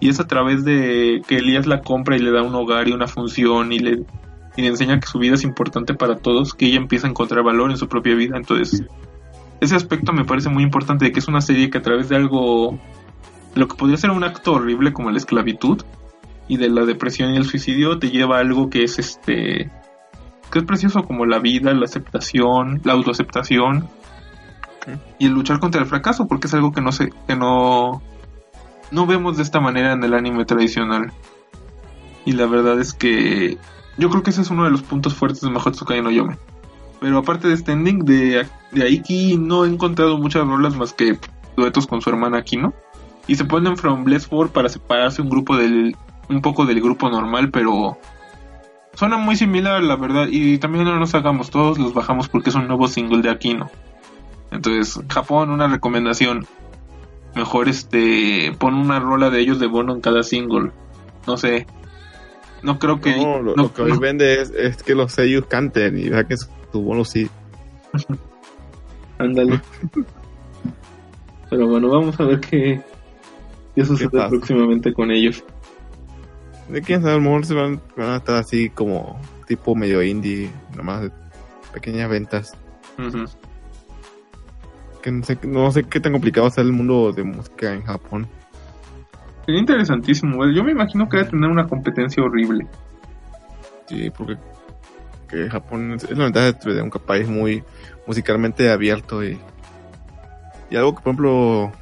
[0.00, 2.92] Y es a través de que Elías la compra y le da un hogar y
[2.92, 4.02] una función y le,
[4.56, 7.44] y le enseña que su vida es importante para todos, que ella empieza a encontrar
[7.44, 8.36] valor en su propia vida.
[8.36, 8.84] Entonces,
[9.60, 12.16] ese aspecto me parece muy importante de que es una serie que a través de
[12.16, 12.78] algo,
[13.54, 15.82] lo que podría ser un acto horrible como la esclavitud
[16.48, 19.70] y de la depresión y el suicidio, te lleva a algo que es este,
[20.50, 23.88] que es precioso como la vida, la aceptación, la autoaceptación
[25.18, 28.02] y el luchar contra el fracaso, porque es algo que no sé, que no,
[28.90, 31.12] no vemos de esta manera en el anime tradicional.
[32.24, 33.58] Y la verdad es que
[33.98, 36.36] yo creo que ese es uno de los puntos fuertes de Mahotsukai no Yome.
[37.00, 41.18] Pero aparte de este ending de, de Aiki, no he encontrado muchas rolas más que
[41.56, 42.74] duetos con su hermana Akino.
[43.26, 45.96] Y se ponen From Bless 4 para separarse un grupo del,
[46.28, 47.98] un poco del grupo normal, pero
[48.94, 50.28] suena muy similar, la verdad.
[50.30, 53.70] Y también no nos hagamos, todos los bajamos porque es un nuevo single de Akino.
[54.56, 56.46] Entonces, Japón, una recomendación.
[57.34, 60.70] Mejor este, pon una rola de ellos de bono en cada single.
[61.26, 61.66] No sé.
[62.62, 63.16] No creo que.
[63.16, 66.04] No, lo, no- lo que hoy no- vende es, es que los sellos canten y
[66.24, 67.28] que su bono sí.
[69.18, 69.60] Ándale.
[71.50, 72.80] Pero bueno, vamos a ver qué,
[73.74, 74.28] qué sucede pasa?
[74.30, 75.44] próximamente con ellos.
[76.68, 80.02] De quién sabe, a lo mejor se van, van a estar así como tipo medio
[80.02, 81.10] indie, nomás de
[81.72, 82.54] pequeñas ventas.
[82.98, 83.24] Ujú.
[85.06, 88.26] Que no sé, no sé qué tan complicado está el mundo de música en Japón.
[89.44, 90.44] Sería interesantísimo.
[90.50, 92.66] Yo me imagino que debe tener una competencia horrible.
[93.86, 94.36] Sí, porque
[95.28, 97.62] que Japón es, la ventaja de, un país muy
[98.04, 99.38] musicalmente abierto y,
[100.70, 101.72] y algo que, por ejemplo,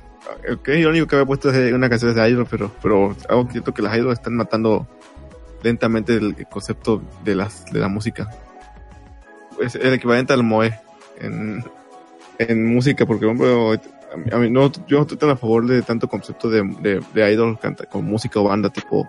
[0.62, 3.72] que es irónico que había puesto es una canción de Idol, pero, pero algo siento
[3.72, 4.86] que las Idol están matando
[5.62, 8.28] lentamente el concepto de, las, de la música.
[9.62, 10.78] Es el equivalente al Moe
[11.18, 11.64] en,
[12.38, 13.32] en música, porque, a
[14.16, 17.00] mí, a mí no, yo no estoy tan a favor de tanto concepto de, de,
[17.14, 19.08] de Idol canta, con música o banda tipo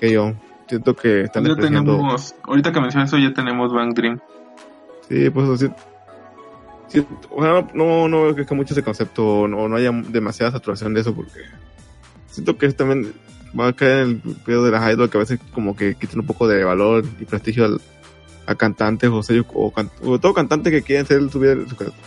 [0.00, 0.34] K.O.
[0.68, 4.20] Siento que están Ya tenemos, ahorita que mencionas eso, ya tenemos Bang Dream.
[5.08, 5.68] Sí, pues sí.
[6.86, 10.94] sí, ojalá no, no veo que es mucho ese concepto, no, no haya demasiada saturación
[10.94, 11.40] de eso, porque
[12.28, 13.12] siento que eso también
[13.58, 16.20] va a caer en el pedo de las idol que a veces como que quitan
[16.20, 17.80] un poco de valor y prestigio al-
[18.50, 21.56] a cantantes o, sellos- o, can- o todo cantante que quieren ser su, vida-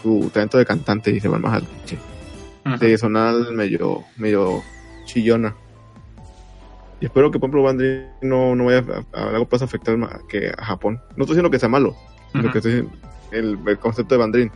[0.01, 2.79] su, talento de cantante y se van más al.
[2.79, 4.61] De sonar medio, medio
[5.05, 5.55] chillona.
[7.01, 8.83] Y espero que, por ejemplo, Bandri no, no vaya
[9.13, 11.01] a, a largo plazo a afectar más que a Japón.
[11.17, 11.95] No estoy diciendo que sea malo,
[12.33, 12.51] lo Ujú.
[12.51, 12.89] que estoy
[13.31, 14.51] el, el concepto de Bandrin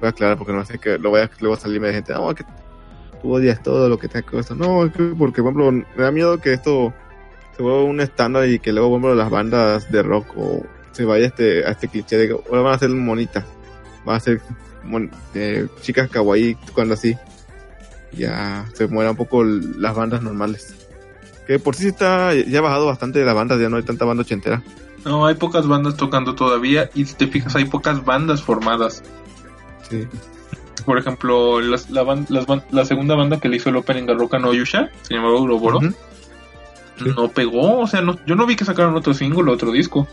[0.00, 2.32] voy a aclarar porque no sé que lo voy a luego salirme de gente no
[2.34, 2.44] que
[3.22, 6.10] tú odias todo lo que que esto no es que porque por ejemplo me da
[6.12, 6.92] miedo que esto
[7.56, 10.62] se vuelva un estándar y que luego por ejemplo las bandas de rock o
[10.92, 13.44] se vaya a este a este cliché de que ahora van a ser monitas
[14.04, 14.40] van a ser
[14.84, 17.16] mon- eh, chicas kawaii cuando así
[18.12, 20.74] ya se mueran un poco las bandas normales
[21.46, 24.04] que por sí está ya ha bajado bastante de las bandas ya no hay tanta
[24.04, 24.62] banda ochentera
[25.04, 29.02] No, hay pocas bandas tocando todavía y si te fijas hay pocas bandas formadas.
[29.88, 30.06] sí
[30.84, 34.08] Por ejemplo, las- la, ban- las ban- la segunda banda que le hizo el opening
[34.10, 35.80] a Roka no Yusha, se llamaba Uroboro.
[35.80, 37.10] Sí.
[37.16, 40.08] no pegó, o sea, no, yo no vi que sacaron otro single, otro disco.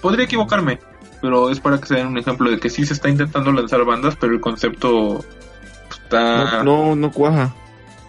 [0.00, 0.78] Podría equivocarme,
[1.20, 3.84] pero es para que se den un ejemplo de que sí se está intentando lanzar
[3.84, 5.24] bandas, pero el concepto
[5.90, 6.62] está...
[6.62, 7.54] no, no no cuaja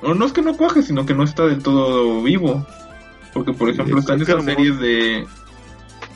[0.02, 2.66] O no es que no cuaje, sino que no está del todo vivo.
[3.34, 5.26] Porque, por ejemplo, están es que a esas lo series de,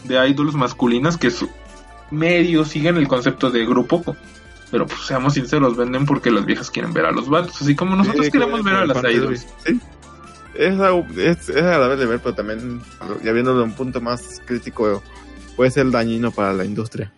[0.05, 1.49] de idols masculinas que su-
[2.11, 4.15] medio siguen el concepto de grupo.
[4.71, 7.61] Pero, pues, seamos sinceros, venden porque las viejas quieren ver a los vatos.
[7.61, 9.47] Así como nosotros Sí, queremos que- ver a las idols.
[9.65, 9.79] Sí.
[10.55, 12.81] Es, algo- es, es agradable de ver, pero también,
[13.23, 15.01] ya viéndolo de un punto más crítico,
[15.55, 17.11] puede ser dañino para la industria.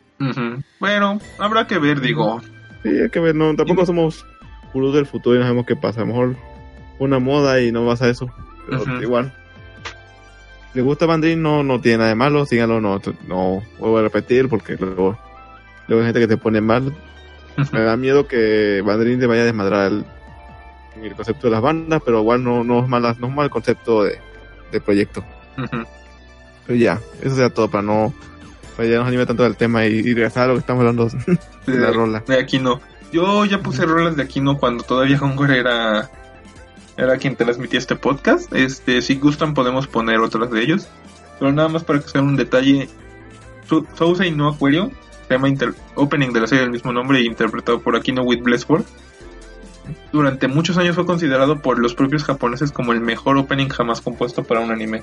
[0.79, 2.41] Bueno, habrá que ver, digo.
[2.83, 4.25] Sí, hay que ver, no, tampoco somos
[4.73, 6.01] puros del futuro y no sabemos qué pasa.
[6.01, 6.35] A lo mejor
[6.99, 8.29] una moda y no vas a eso.
[8.69, 9.33] Pero igual.
[10.71, 14.01] Si le gusta Bandrin, no, no tiene nada de malo, síganlo, no, no vuelvo a
[14.03, 15.17] repetir porque luego,
[15.87, 16.93] luego hay gente que te pone mal.
[17.71, 20.05] Me da miedo que Bandrin te vaya a desmadrar el,
[21.01, 24.03] el concepto de las bandas, pero igual no, no es mala, no es mal concepto
[24.03, 24.19] de,
[24.71, 25.23] de proyecto.
[26.67, 28.13] Pero ya, eso sería todo para no,
[28.75, 31.07] para ya nos anime tanto del tema y, y regresar a lo que estamos hablando
[31.65, 32.23] de la rola.
[32.27, 32.79] De Aquino.
[33.11, 36.11] Yo ya puse rolas de Aquino cuando todavía Hongor era
[36.97, 38.53] era quien transmitía este podcast.
[38.53, 40.87] Este, si gustan podemos poner otras de ellos.
[41.39, 42.89] Pero nada más para que sea un detalle.
[43.69, 44.57] Su- Sousei no
[45.29, 48.83] llama inter- opening de la serie del mismo nombre interpretado por Aquino with Blessword.
[50.11, 54.43] Durante muchos años fue considerado por los propios japoneses como el mejor opening jamás compuesto
[54.43, 55.01] para un anime.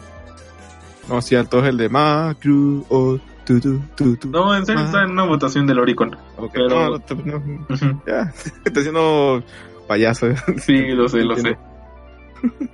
[1.09, 4.31] No, cierto, es el de Macru o tu tu tu tu.
[4.31, 4.85] No, en serio Ah.
[4.87, 6.17] está en una votación del Oricon.
[6.53, 8.33] Pero- no, no, no, ya,
[8.65, 9.43] está haciendo
[9.87, 10.29] payaso.
[10.59, 11.57] Sí, lo sé, lo sé.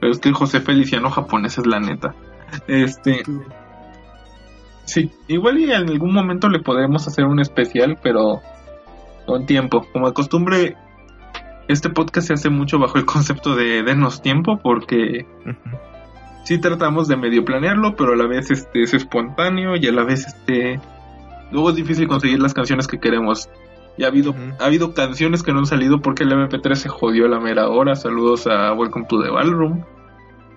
[0.01, 2.15] Pero es que el José Feliciano japonés es la neta.
[2.67, 3.23] Este.
[4.85, 8.41] Sí, igual y en algún momento le podremos hacer un especial, pero
[9.27, 9.87] con tiempo.
[9.93, 10.77] Como de costumbre,
[11.69, 15.27] este podcast se hace mucho bajo el concepto de denos tiempo, porque.
[16.45, 20.05] Sí tratamos de medio planearlo, pero a la vez este es espontáneo y a la
[20.05, 20.81] vez este
[21.51, 23.49] luego es difícil conseguir las canciones que queremos.
[23.97, 27.27] Y ha habido, ha habido canciones que no han salido porque el MP3 se jodió
[27.27, 27.97] a la mera hora.
[27.97, 29.85] Saludos a Welcome to the Ballroom.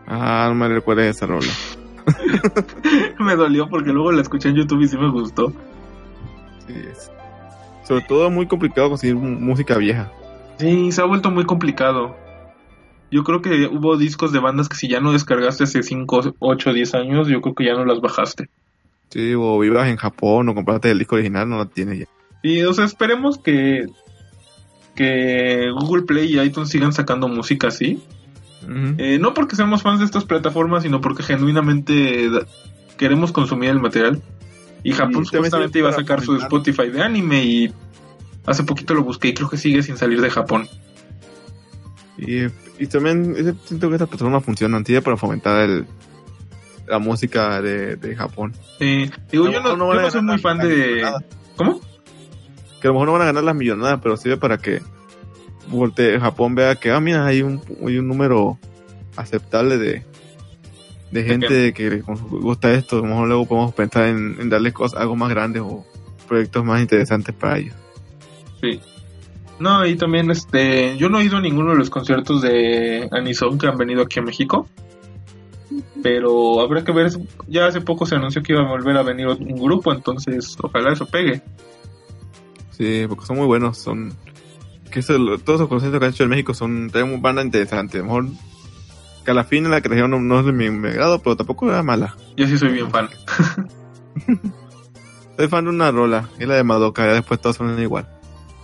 [0.08, 1.52] Ah, no me recuerdes esa rola.
[3.20, 5.52] me dolió porque luego la escuché en YouTube y sí me gustó.
[6.68, 7.12] Sí, es.
[7.84, 10.10] Sobre todo muy complicado conseguir música vieja.
[10.58, 12.16] Sí, se ha vuelto muy complicado.
[13.14, 16.74] Yo creo que hubo discos de bandas que si ya no descargaste hace 5, 8,
[16.74, 18.50] 10 años, yo creo que ya no las bajaste.
[19.10, 22.06] Sí, o vivas en Japón o compraste el disco original, no lo tienes ya.
[22.42, 23.86] Y, o sea, esperemos que,
[24.96, 28.02] que Google Play y iTunes sigan sacando música así.
[28.98, 32.32] Eh, no porque seamos fans de estas plataformas, sino porque genuinamente
[32.98, 34.24] queremos consumir el material.
[34.82, 36.36] Y Japón sirve supuestamente iba a sacar su.
[36.38, 37.74] Spotify de anime y
[38.48, 40.68] hace poquito lo busqué y creo que sigue sin salir de Japón.
[42.18, 42.44] Y,
[42.78, 43.36] y también
[43.66, 45.86] siento que estas plataformas funcionan, sí, para fomentar el,
[46.88, 48.54] la música de, de Japón.
[48.78, 49.10] Sí.
[49.32, 50.68] Digo, yo no, no yo no soy muy fan de...
[50.68, 51.24] millonadas.
[51.56, 51.82] ¿Cómo?
[52.80, 54.82] Que a lo mejor no van a ganar las millonadas, pero sirve para que
[55.72, 58.60] volte- Japón vea que, ah, mira, hay un, hay un número
[59.16, 60.06] aceptable de,
[61.12, 62.98] de gente que les gusta esto.
[62.98, 65.86] A lo mejor luego podemos pensar en, en darles cosas, algo más grandes o
[66.28, 67.76] proyectos más interesantes para ellos.
[68.62, 68.80] Sí.
[69.64, 73.58] No, y también este, yo no he ido a ninguno de los conciertos de Anison
[73.58, 74.68] que han venido aquí a México.
[76.04, 77.14] Pero habrá que ver,
[77.48, 80.92] ya hace poco se anunció que iba a volver a venir un grupo, entonces ojalá
[80.92, 81.42] eso pegue.
[82.72, 84.14] Sí, porque son muy buenos, son...
[84.92, 88.00] Que eso, todos los conciertos que han hecho en México son traen banda interesante.
[88.00, 88.26] A lo mejor
[89.24, 92.18] Calafina, la que trajeron, no, no es de mi, mi agrado, pero tampoco era mala.
[92.36, 93.08] Yo sí soy bien fan.
[95.38, 98.08] Soy fan de una rola, es la de Madoka, ya después todos son igual.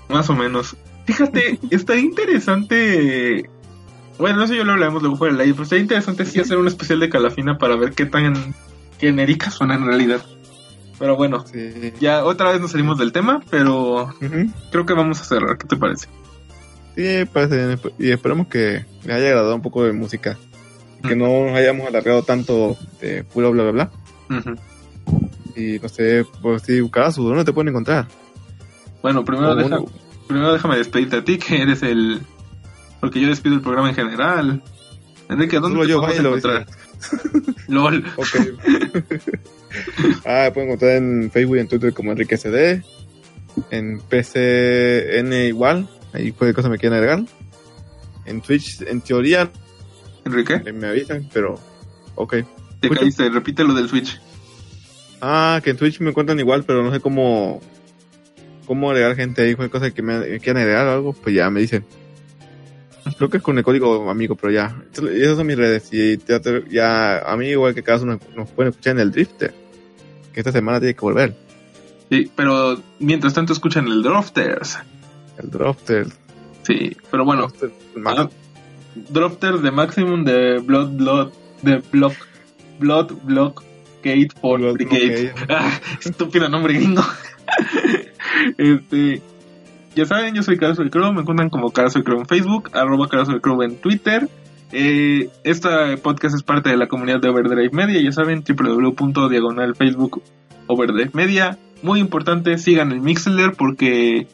[0.10, 0.76] Más o menos.
[1.14, 3.50] Fíjate, está interesante.
[4.18, 6.68] Bueno, eso yo lo hablaremos luego fuera del aire, pero está interesante sí hacer un
[6.68, 8.54] especial de Calafina para ver qué tan
[9.00, 10.22] genéricas son en realidad.
[11.00, 11.94] Pero bueno, Sí.
[12.02, 14.14] ya otra vez nos salimos del tema, pero
[14.72, 15.58] creo que vamos a cerrar.
[15.58, 16.08] ¿Qué te parece?
[16.96, 17.80] Sí, parece bien.
[17.98, 20.38] Y esperemos que les haya agradado un poco de música.
[21.08, 23.92] Que no nos hayamos alargado tanto de puro bla bla bla.
[25.56, 28.06] Y no sé, pues si Karasu, ¿dónde te pueden encontrar?
[29.02, 29.86] Bueno, primero, deja- uno-
[30.30, 32.22] primero déjame despedirte a ti, que eres el...
[33.02, 34.62] Porque yo despido el programa en general.
[35.28, 36.68] Enrique, ¿dónde Solo te yo, podemos encontrar?
[37.68, 38.06] LOL.
[38.16, 38.36] Ok.
[40.26, 42.84] ah, pueden encontrar en Facebook y en Twitter como Enrique CD.
[43.72, 45.90] En PCN igual.
[46.14, 47.26] Ahí puede cosas me quieren agregar.
[48.26, 49.52] En Twitch, en teoría,
[50.26, 51.60] Enrique, eh, me avisan, pero
[52.14, 52.36] ok.
[52.80, 54.22] te caíste, repite lo del Switch.
[55.22, 57.60] Ah, que en Twitch me encuentran igual, pero no sé cómo
[58.70, 61.60] cómo agregar gente ahí, cualquier cosa que me, quieran agregar o algo, pues ya me
[61.60, 61.84] dicen.
[63.18, 64.80] Creo que es con el código amigo, pero ya.
[64.94, 65.90] Esas son mis redes.
[65.92, 66.40] Y ya,
[66.70, 69.56] ya a mí, igual que cada uno nos, pueden escuchar en el Drifter.
[70.32, 71.36] Que esta semana tiene que volver.
[72.12, 74.78] Sí, pero mientras tanto escuchan el Drofters.
[75.40, 76.06] El Drifter.
[76.62, 77.48] Sí, pero bueno,
[77.96, 78.30] más- ah,
[78.94, 81.32] Drofters de Maximum de Blood Blood
[81.64, 82.14] de Block
[82.78, 83.64] Blood Block
[84.04, 85.34] Gate for Blood Brigade.
[85.50, 85.72] Ah,
[86.06, 87.02] estúpido nombre gringo.
[88.58, 89.22] este,
[89.96, 92.70] ya saben, yo soy Carazo del Crow, me encuentran como Carazo del Crow en Facebook,
[92.74, 94.30] arroba Carazo del Crow en Twitter.
[94.72, 100.22] Eh, esta podcast es parte de la comunidad de Overdrive Media, ya saben, www.diagonal Facebook
[100.68, 101.58] Overdrive Media.
[101.82, 104.28] Muy importante, sigan el Mixler porque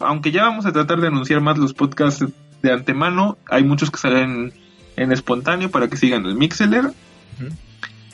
[0.00, 2.26] aunque ya vamos a tratar de anunciar más los podcasts
[2.62, 4.52] de antemano, hay muchos que salen
[4.96, 6.92] en espontáneo para que sigan el Mixler.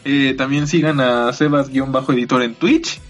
[0.04, 3.00] Eh, también sigan a Sebas-editor en Twitch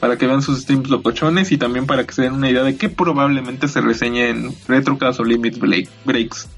[0.00, 2.76] para que vean sus streams locochones y también para que se den una idea de
[2.76, 6.48] qué probablemente se reseñe en Retrocast o Limit Break- Breaks.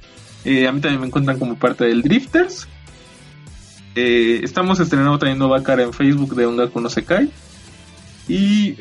[0.45, 2.69] Eh, a mí también me encuentran como parte del Drifters.
[3.95, 7.31] Eh, estamos estrenando también nueva cara en Facebook de Ongaku no Sekai.
[8.29, 8.77] Y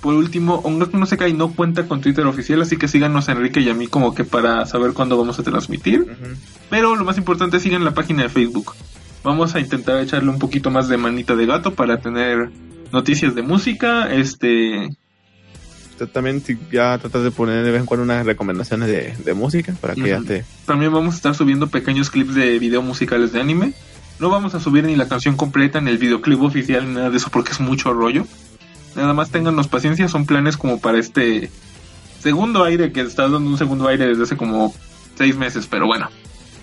[0.00, 3.60] por último, Ongaku no Sekai no cuenta con Twitter oficial, así que síganos a Enrique
[3.60, 6.06] y a mí como que para saber cuándo vamos a transmitir.
[6.70, 8.74] Pero lo más importante, sigan la página de Facebook.
[9.24, 12.50] Vamos a intentar echarle un poquito más de manita de gato para tener
[12.92, 14.12] noticias de música.
[14.12, 14.96] Este,
[16.12, 19.74] también si ya tratas de poner de vez en cuando unas recomendaciones de, de música
[19.80, 20.44] para que ya te...
[20.64, 23.72] también vamos a estar subiendo pequeños clips de video musicales de anime.
[24.18, 27.16] No vamos a subir ni la canción completa, ni el videoclip oficial, ni nada de
[27.16, 28.26] eso porque es mucho rollo.
[28.96, 31.50] Nada más téngannos paciencia, son planes como para este
[32.18, 34.74] segundo aire que está dando un segundo aire desde hace como
[35.16, 36.08] seis meses, pero bueno.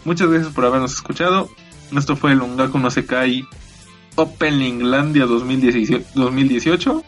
[0.03, 1.49] Muchas gracias por habernos escuchado.
[1.95, 3.45] Esto fue el Ongaku no Sekai
[4.15, 7.03] Openinglandia 2018, 2018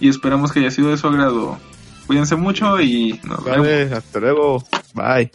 [0.00, 1.58] y esperamos que haya sido de su agrado.
[2.06, 3.66] Cuídense mucho y nos vemos.
[3.66, 4.64] Vale, hasta luego.
[4.94, 5.30] Bye.